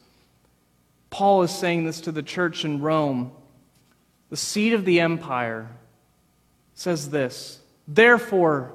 Paul 1.10 1.42
is 1.42 1.50
saying 1.50 1.84
this 1.84 2.00
to 2.02 2.12
the 2.12 2.22
church 2.22 2.64
in 2.64 2.80
Rome. 2.80 3.32
The 4.30 4.36
seat 4.36 4.72
of 4.72 4.84
the 4.84 5.00
empire 5.00 5.70
says 6.74 7.10
this 7.10 7.60
Therefore, 7.86 8.74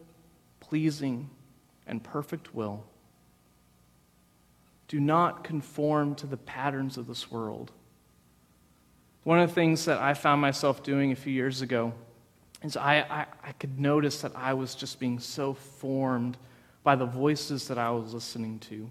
pleasing, 0.71 1.29
and 1.85 2.01
perfect 2.01 2.55
will. 2.55 2.81
Do 4.87 5.01
not 5.01 5.43
conform 5.43 6.15
to 6.15 6.25
the 6.25 6.37
patterns 6.37 6.97
of 6.97 7.07
this 7.07 7.29
world. 7.29 7.73
One 9.25 9.41
of 9.41 9.49
the 9.49 9.53
things 9.53 9.83
that 9.83 9.97
I 9.97 10.13
found 10.13 10.39
myself 10.39 10.81
doing 10.81 11.11
a 11.11 11.15
few 11.17 11.33
years 11.33 11.61
ago 11.61 11.91
is 12.63 12.77
I, 12.77 12.99
I, 12.99 13.25
I 13.43 13.51
could 13.51 13.81
notice 13.81 14.21
that 14.21 14.31
I 14.33 14.53
was 14.53 14.73
just 14.73 14.97
being 14.97 15.19
so 15.19 15.55
formed 15.55 16.37
by 16.83 16.95
the 16.95 17.05
voices 17.05 17.67
that 17.67 17.77
I 17.77 17.91
was 17.91 18.13
listening 18.13 18.57
to. 18.59 18.89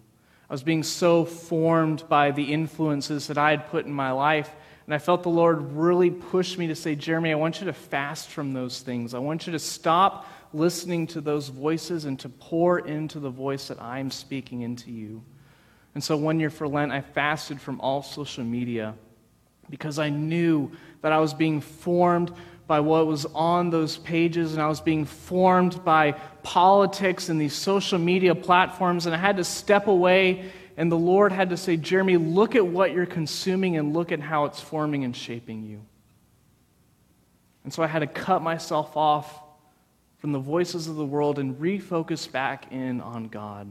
I 0.50 0.52
was 0.52 0.62
being 0.62 0.82
so 0.82 1.24
formed 1.24 2.06
by 2.10 2.30
the 2.30 2.52
influences 2.52 3.26
that 3.28 3.38
I 3.38 3.52
had 3.52 3.68
put 3.68 3.86
in 3.86 3.92
my 3.92 4.10
life. 4.10 4.54
And 4.90 4.94
I 4.96 4.98
felt 4.98 5.22
the 5.22 5.28
Lord 5.28 5.70
really 5.74 6.10
push 6.10 6.58
me 6.58 6.66
to 6.66 6.74
say, 6.74 6.96
Jeremy, 6.96 7.30
I 7.30 7.36
want 7.36 7.60
you 7.60 7.66
to 7.66 7.72
fast 7.72 8.28
from 8.28 8.52
those 8.52 8.80
things. 8.80 9.14
I 9.14 9.20
want 9.20 9.46
you 9.46 9.52
to 9.52 9.58
stop 9.60 10.26
listening 10.52 11.06
to 11.06 11.20
those 11.20 11.46
voices 11.46 12.06
and 12.06 12.18
to 12.18 12.28
pour 12.28 12.80
into 12.80 13.20
the 13.20 13.30
voice 13.30 13.68
that 13.68 13.80
I'm 13.80 14.10
speaking 14.10 14.62
into 14.62 14.90
you. 14.90 15.22
And 15.94 16.02
so 16.02 16.16
one 16.16 16.40
year 16.40 16.50
for 16.50 16.66
Lent, 16.66 16.90
I 16.90 17.02
fasted 17.02 17.60
from 17.60 17.80
all 17.80 18.02
social 18.02 18.42
media 18.42 18.96
because 19.70 20.00
I 20.00 20.08
knew 20.08 20.72
that 21.02 21.12
I 21.12 21.20
was 21.20 21.34
being 21.34 21.60
formed 21.60 22.32
by 22.66 22.80
what 22.80 23.06
was 23.06 23.26
on 23.26 23.70
those 23.70 23.96
pages, 23.96 24.54
and 24.54 24.60
I 24.60 24.66
was 24.66 24.80
being 24.80 25.04
formed 25.04 25.84
by 25.84 26.12
politics 26.42 27.28
and 27.28 27.40
these 27.40 27.54
social 27.54 28.00
media 28.00 28.34
platforms, 28.34 29.06
and 29.06 29.14
I 29.14 29.18
had 29.18 29.36
to 29.36 29.44
step 29.44 29.86
away. 29.86 30.50
And 30.80 30.90
the 30.90 30.96
Lord 30.96 31.30
had 31.30 31.50
to 31.50 31.58
say, 31.58 31.76
Jeremy, 31.76 32.16
look 32.16 32.56
at 32.56 32.66
what 32.66 32.92
you're 32.92 33.04
consuming 33.04 33.76
and 33.76 33.92
look 33.92 34.12
at 34.12 34.20
how 34.20 34.46
it's 34.46 34.60
forming 34.62 35.04
and 35.04 35.14
shaping 35.14 35.62
you. 35.62 35.82
And 37.64 37.70
so 37.70 37.82
I 37.82 37.86
had 37.86 37.98
to 37.98 38.06
cut 38.06 38.40
myself 38.40 38.96
off 38.96 39.42
from 40.20 40.32
the 40.32 40.38
voices 40.38 40.88
of 40.88 40.96
the 40.96 41.04
world 41.04 41.38
and 41.38 41.54
refocus 41.56 42.32
back 42.32 42.72
in 42.72 43.02
on 43.02 43.28
God. 43.28 43.70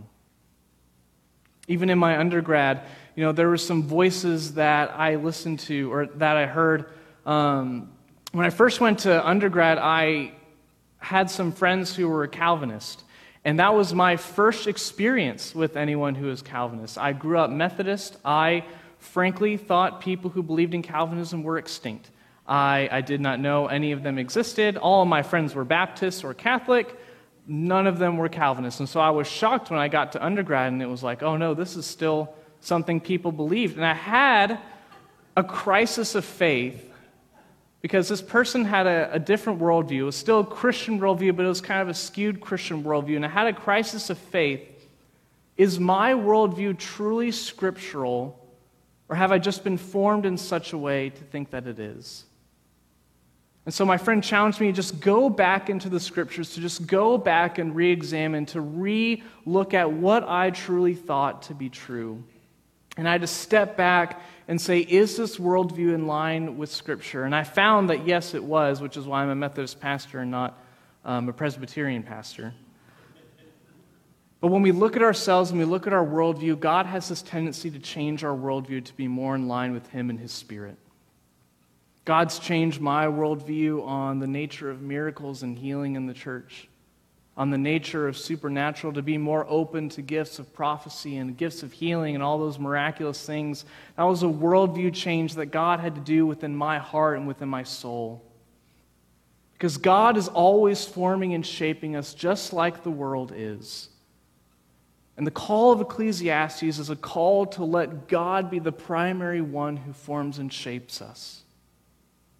Even 1.67 1.89
in 1.89 1.97
my 1.97 2.19
undergrad, 2.19 2.83
you 3.15 3.23
know, 3.23 3.31
there 3.31 3.49
were 3.49 3.57
some 3.57 3.81
voices 3.81 4.53
that 4.53 4.91
I 4.95 5.15
listened 5.15 5.61
to 5.61 5.91
or 5.91 6.05
that 6.05 6.37
I 6.37 6.45
heard 6.45 6.91
um, 7.25 7.91
when 8.33 8.45
I 8.45 8.51
first 8.51 8.81
went 8.81 8.99
to 8.99 9.27
undergrad, 9.27 9.79
I 9.79 10.33
had 10.99 11.31
some 11.31 11.53
friends 11.53 11.95
who 11.95 12.07
were 12.07 12.27
Calvinist. 12.27 13.03
And 13.45 13.59
that 13.59 13.73
was 13.73 13.93
my 13.93 14.17
first 14.17 14.67
experience 14.67 15.55
with 15.55 15.77
anyone 15.77 16.15
who 16.15 16.27
was 16.27 16.41
Calvinist. 16.41 16.97
I 16.97 17.13
grew 17.13 17.39
up 17.39 17.49
Methodist. 17.49 18.17
I 18.25 18.65
frankly 18.97 19.55
thought 19.57 20.01
people 20.01 20.29
who 20.29 20.43
believed 20.43 20.73
in 20.73 20.81
Calvinism 20.81 21.43
were 21.43 21.57
extinct. 21.57 22.09
I, 22.45 22.89
I 22.91 23.01
did 23.01 23.21
not 23.21 23.39
know 23.39 23.67
any 23.67 23.91
of 23.91 24.03
them 24.03 24.17
existed. 24.17 24.75
All 24.75 25.03
of 25.03 25.07
my 25.07 25.23
friends 25.23 25.55
were 25.55 25.63
Baptists 25.63 26.23
or 26.23 26.33
Catholic. 26.33 26.99
None 27.47 27.87
of 27.87 27.97
them 27.97 28.17
were 28.17 28.27
Calvinists. 28.27 28.79
And 28.79 28.89
so 28.89 28.99
I 28.99 29.11
was 29.11 29.27
shocked 29.27 29.69
when 29.69 29.79
I 29.79 29.87
got 29.87 30.11
to 30.13 30.25
undergrad 30.25 30.73
and 30.73 30.81
it 30.81 30.87
was 30.87 31.03
like, 31.03 31.23
oh 31.23 31.37
no, 31.37 31.53
this 31.53 31.75
is 31.75 31.85
still 31.85 32.33
something 32.59 32.99
people 32.99 33.31
believed. 33.31 33.77
And 33.77 33.85
I 33.85 33.93
had 33.93 34.59
a 35.37 35.43
crisis 35.43 36.15
of 36.15 36.25
faith 36.25 36.88
because 37.81 38.09
this 38.09 38.21
person 38.21 38.65
had 38.65 38.87
a, 38.87 39.13
a, 39.13 39.19
different 39.19 39.59
worldview. 39.59 39.99
It 39.99 40.03
was 40.03 40.15
still 40.15 40.41
a 40.41 40.45
Christian 40.45 40.99
worldview, 40.99 41.35
but 41.35 41.45
it 41.45 41.49
was 41.49 41.61
kind 41.61 41.81
of 41.81 41.87
a 41.87 41.93
skewed 41.93 42.41
Christian 42.41 42.83
worldview. 42.83 43.15
And 43.15 43.25
I 43.25 43.29
had 43.29 43.47
a 43.47 43.53
crisis 43.53 44.09
of 44.09 44.17
faith. 44.17 44.61
Is 45.55 45.79
my 45.79 46.13
worldview 46.13 46.77
truly 46.77 47.31
scriptural, 47.31 48.37
or 49.07 49.15
have 49.15 49.31
I 49.31 49.37
just 49.37 49.63
been 49.63 49.77
formed 49.77 50.25
in 50.25 50.37
such 50.37 50.73
a 50.73 50.77
way 50.77 51.09
to 51.09 51.23
think 51.23 51.51
that 51.51 51.67
it 51.67 51.79
is? 51.79 52.25
And 53.65 53.73
so 53.73 53.85
my 53.85 53.97
friend 53.97 54.23
challenged 54.23 54.59
me 54.59 54.67
to 54.67 54.73
just 54.73 54.99
go 54.99 55.29
back 55.29 55.69
into 55.69 55.89
the 55.89 55.99
scriptures, 55.99 56.55
to 56.55 56.61
just 56.61 56.87
go 56.87 57.17
back 57.17 57.59
and 57.59 57.75
re 57.75 57.91
examine, 57.91 58.45
to 58.47 58.61
re 58.61 59.21
look 59.45 59.73
at 59.73 59.91
what 59.91 60.27
I 60.27 60.49
truly 60.49 60.95
thought 60.95 61.43
to 61.43 61.53
be 61.53 61.69
true. 61.69 62.23
And 62.97 63.07
I 63.07 63.11
had 63.11 63.21
to 63.21 63.27
step 63.27 63.77
back 63.77 64.21
and 64.49 64.59
say, 64.59 64.79
is 64.79 65.15
this 65.15 65.37
worldview 65.37 65.93
in 65.93 66.07
line 66.07 66.57
with 66.57 66.71
Scripture? 66.71 67.23
And 67.23 67.35
I 67.35 67.43
found 67.43 67.91
that 67.91 68.07
yes, 68.07 68.33
it 68.33 68.43
was, 68.43 68.81
which 68.81 68.97
is 68.97 69.05
why 69.05 69.21
I'm 69.21 69.29
a 69.29 69.35
Methodist 69.35 69.79
pastor 69.79 70.21
and 70.21 70.31
not 70.31 70.59
um, 71.05 71.29
a 71.29 71.33
Presbyterian 71.33 72.01
pastor. 72.01 72.55
But 74.41 74.47
when 74.47 74.63
we 74.63 74.71
look 74.71 74.95
at 74.95 75.03
ourselves 75.03 75.51
and 75.51 75.59
we 75.59 75.65
look 75.65 75.85
at 75.85 75.93
our 75.93 76.03
worldview, 76.03 76.59
God 76.59 76.87
has 76.87 77.09
this 77.09 77.21
tendency 77.21 77.69
to 77.69 77.77
change 77.77 78.23
our 78.23 78.35
worldview 78.35 78.83
to 78.85 78.93
be 78.95 79.07
more 79.07 79.35
in 79.35 79.47
line 79.47 79.71
with 79.71 79.87
Him 79.89 80.09
and 80.09 80.19
His 80.19 80.31
Spirit. 80.31 80.77
God's 82.03 82.39
changed 82.39 82.81
my 82.81 83.05
worldview 83.05 83.85
on 83.85 84.17
the 84.17 84.25
nature 84.25 84.71
of 84.71 84.81
miracles 84.81 85.43
and 85.43 85.59
healing 85.59 85.95
in 85.95 86.07
the 86.07 86.13
church 86.15 86.67
on 87.39 87.51
the 87.51 87.57
nature 87.57 88.05
of 88.05 88.17
supernatural, 88.17 88.91
to 88.91 89.01
be 89.01 89.17
more 89.17 89.45
open 89.47 89.87
to 89.87 90.01
gifts 90.01 90.39
of 90.39 90.53
prophecy 90.53 91.15
and 91.15 91.37
gifts 91.37 91.63
of 91.63 91.71
healing 91.71 92.13
and 92.13 92.21
all 92.21 92.37
those 92.37 92.59
miraculous 92.59 93.25
things. 93.25 93.63
That 93.95 94.03
was 94.03 94.23
a 94.23 94.25
worldview 94.25 94.93
change 94.93 95.35
that 95.35 95.45
God 95.45 95.79
had 95.79 95.95
to 95.95 96.01
do 96.01 96.27
within 96.27 96.53
my 96.53 96.79
heart 96.79 97.17
and 97.17 97.25
within 97.25 97.47
my 97.47 97.63
soul. 97.63 98.21
Because 99.53 99.77
God 99.77 100.17
is 100.17 100.27
always 100.27 100.83
forming 100.83 101.33
and 101.33 101.45
shaping 101.45 101.95
us 101.95 102.13
just 102.13 102.51
like 102.51 102.83
the 102.83 102.91
world 102.91 103.31
is. 103.33 103.87
And 105.15 105.25
the 105.25 105.31
call 105.31 105.71
of 105.71 105.79
Ecclesiastes 105.79 106.63
is 106.63 106.89
a 106.89 106.95
call 106.97 107.45
to 107.47 107.63
let 107.63 108.09
God 108.09 108.51
be 108.51 108.59
the 108.59 108.73
primary 108.73 109.41
one 109.41 109.77
who 109.77 109.93
forms 109.93 110.39
and 110.39 110.51
shapes 110.51 111.01
us, 111.01 111.43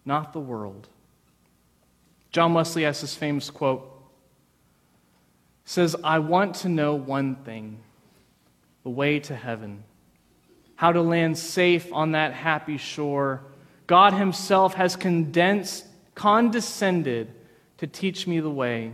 not 0.04 0.34
the 0.34 0.40
world. 0.40 0.88
John 2.32 2.52
Wesley 2.52 2.82
has 2.82 3.00
this 3.00 3.14
famous 3.14 3.48
quote 3.48 3.96
says, 5.70 5.94
I 6.02 6.18
want 6.18 6.56
to 6.56 6.68
know 6.68 6.96
one 6.96 7.36
thing 7.36 7.78
the 8.82 8.90
way 8.90 9.20
to 9.20 9.36
heaven, 9.36 9.84
how 10.74 10.90
to 10.90 11.00
land 11.00 11.38
safe 11.38 11.92
on 11.92 12.10
that 12.10 12.32
happy 12.32 12.76
shore. 12.76 13.42
God 13.86 14.12
Himself 14.12 14.74
has 14.74 14.96
condensed, 14.96 15.86
condescended 16.16 17.32
to 17.78 17.86
teach 17.86 18.26
me 18.26 18.40
the 18.40 18.50
way. 18.50 18.90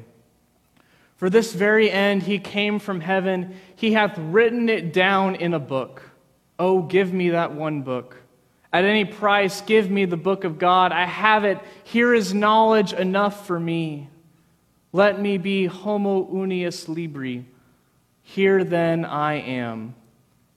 For 1.16 1.30
this 1.30 1.54
very 1.54 1.90
end 1.90 2.24
He 2.24 2.38
came 2.38 2.78
from 2.78 3.00
heaven, 3.00 3.56
He 3.76 3.94
hath 3.94 4.18
written 4.18 4.68
it 4.68 4.92
down 4.92 5.36
in 5.36 5.54
a 5.54 5.58
book. 5.58 6.02
Oh, 6.58 6.82
give 6.82 7.10
me 7.10 7.30
that 7.30 7.54
one 7.54 7.80
book. 7.80 8.18
At 8.70 8.84
any 8.84 9.06
price, 9.06 9.62
give 9.62 9.90
me 9.90 10.04
the 10.04 10.18
book 10.18 10.44
of 10.44 10.58
God. 10.58 10.92
I 10.92 11.06
have 11.06 11.46
it. 11.46 11.58
Here 11.84 12.12
is 12.12 12.34
knowledge 12.34 12.92
enough 12.92 13.46
for 13.46 13.58
me. 13.58 14.10
Let 14.96 15.20
me 15.20 15.36
be 15.36 15.66
homo 15.66 16.24
unius 16.24 16.88
libri. 16.88 17.44
Here 18.22 18.64
then 18.64 19.04
I 19.04 19.34
am, 19.34 19.94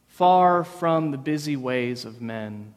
far 0.08 0.64
from 0.64 1.12
the 1.12 1.18
busy 1.18 1.58
ways 1.58 2.06
of 2.06 2.22
men. 2.22 2.74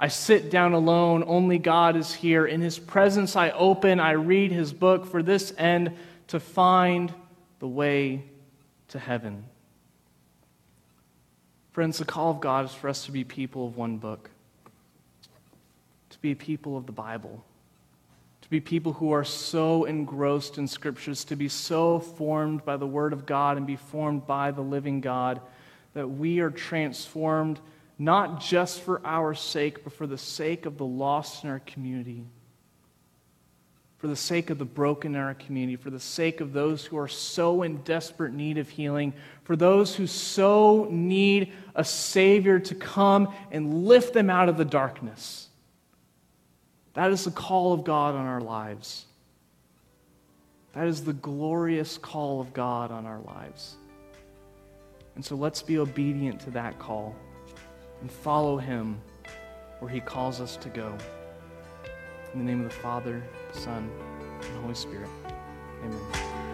I 0.00 0.08
sit 0.08 0.50
down 0.50 0.72
alone, 0.72 1.22
only 1.24 1.58
God 1.58 1.94
is 1.94 2.12
here. 2.12 2.44
In 2.44 2.60
his 2.60 2.76
presence 2.76 3.36
I 3.36 3.50
open, 3.50 4.00
I 4.00 4.12
read 4.14 4.50
his 4.50 4.72
book 4.72 5.06
for 5.06 5.22
this 5.22 5.54
end 5.56 5.96
to 6.26 6.40
find 6.40 7.14
the 7.60 7.68
way 7.68 8.24
to 8.88 8.98
heaven. 8.98 9.44
Friends, 11.70 11.98
the 11.98 12.04
call 12.04 12.32
of 12.32 12.40
God 12.40 12.64
is 12.64 12.74
for 12.74 12.88
us 12.88 13.04
to 13.04 13.12
be 13.12 13.22
people 13.22 13.68
of 13.68 13.76
one 13.76 13.98
book, 13.98 14.28
to 16.08 16.18
be 16.18 16.34
people 16.34 16.76
of 16.76 16.86
the 16.86 16.92
Bible 16.92 17.44
be 18.50 18.60
people 18.60 18.92
who 18.92 19.12
are 19.12 19.24
so 19.24 19.84
engrossed 19.84 20.58
in 20.58 20.66
scriptures, 20.66 21.24
to 21.24 21.36
be 21.36 21.48
so 21.48 22.00
formed 22.00 22.64
by 22.64 22.76
the 22.76 22.86
Word 22.86 23.12
of 23.12 23.24
God 23.24 23.56
and 23.56 23.66
be 23.66 23.76
formed 23.76 24.26
by 24.26 24.50
the 24.50 24.60
living 24.60 25.00
God, 25.00 25.40
that 25.94 26.08
we 26.08 26.40
are 26.40 26.50
transformed 26.50 27.60
not 27.96 28.40
just 28.40 28.80
for 28.80 29.00
our 29.04 29.34
sake, 29.34 29.84
but 29.84 29.92
for 29.92 30.06
the 30.06 30.18
sake 30.18 30.66
of 30.66 30.78
the 30.78 30.84
lost 30.84 31.44
in 31.44 31.50
our 31.50 31.60
community, 31.60 32.24
for 33.98 34.08
the 34.08 34.16
sake 34.16 34.50
of 34.50 34.58
the 34.58 34.64
broken 34.64 35.14
in 35.14 35.20
our 35.20 35.34
community, 35.34 35.76
for 35.76 35.90
the 35.90 36.00
sake 36.00 36.40
of 36.40 36.52
those 36.52 36.84
who 36.84 36.96
are 36.96 37.06
so 37.06 37.62
in 37.62 37.76
desperate 37.82 38.32
need 38.32 38.58
of 38.58 38.68
healing, 38.68 39.12
for 39.44 39.54
those 39.54 39.94
who 39.94 40.06
so 40.06 40.88
need 40.90 41.52
a 41.74 41.84
Savior 41.84 42.58
to 42.58 42.74
come 42.74 43.32
and 43.52 43.84
lift 43.84 44.12
them 44.12 44.30
out 44.30 44.48
of 44.48 44.56
the 44.56 44.64
darkness. 44.64 45.49
That 46.94 47.10
is 47.10 47.24
the 47.24 47.30
call 47.30 47.72
of 47.72 47.84
God 47.84 48.14
on 48.14 48.26
our 48.26 48.40
lives. 48.40 49.06
That 50.72 50.86
is 50.86 51.04
the 51.04 51.12
glorious 51.12 51.98
call 51.98 52.40
of 52.40 52.52
God 52.52 52.90
on 52.90 53.06
our 53.06 53.20
lives. 53.20 53.76
And 55.14 55.24
so 55.24 55.34
let's 55.34 55.62
be 55.62 55.78
obedient 55.78 56.40
to 56.40 56.50
that 56.52 56.78
call 56.78 57.14
and 58.00 58.10
follow 58.10 58.56
Him 58.56 59.00
where 59.80 59.90
He 59.90 60.00
calls 60.00 60.40
us 60.40 60.56
to 60.58 60.68
go. 60.68 60.96
In 62.32 62.38
the 62.38 62.44
name 62.44 62.64
of 62.64 62.70
the 62.70 62.76
Father, 62.76 63.22
Son, 63.52 63.90
and 64.40 64.62
Holy 64.62 64.74
Spirit. 64.74 65.10
Amen. 65.84 66.49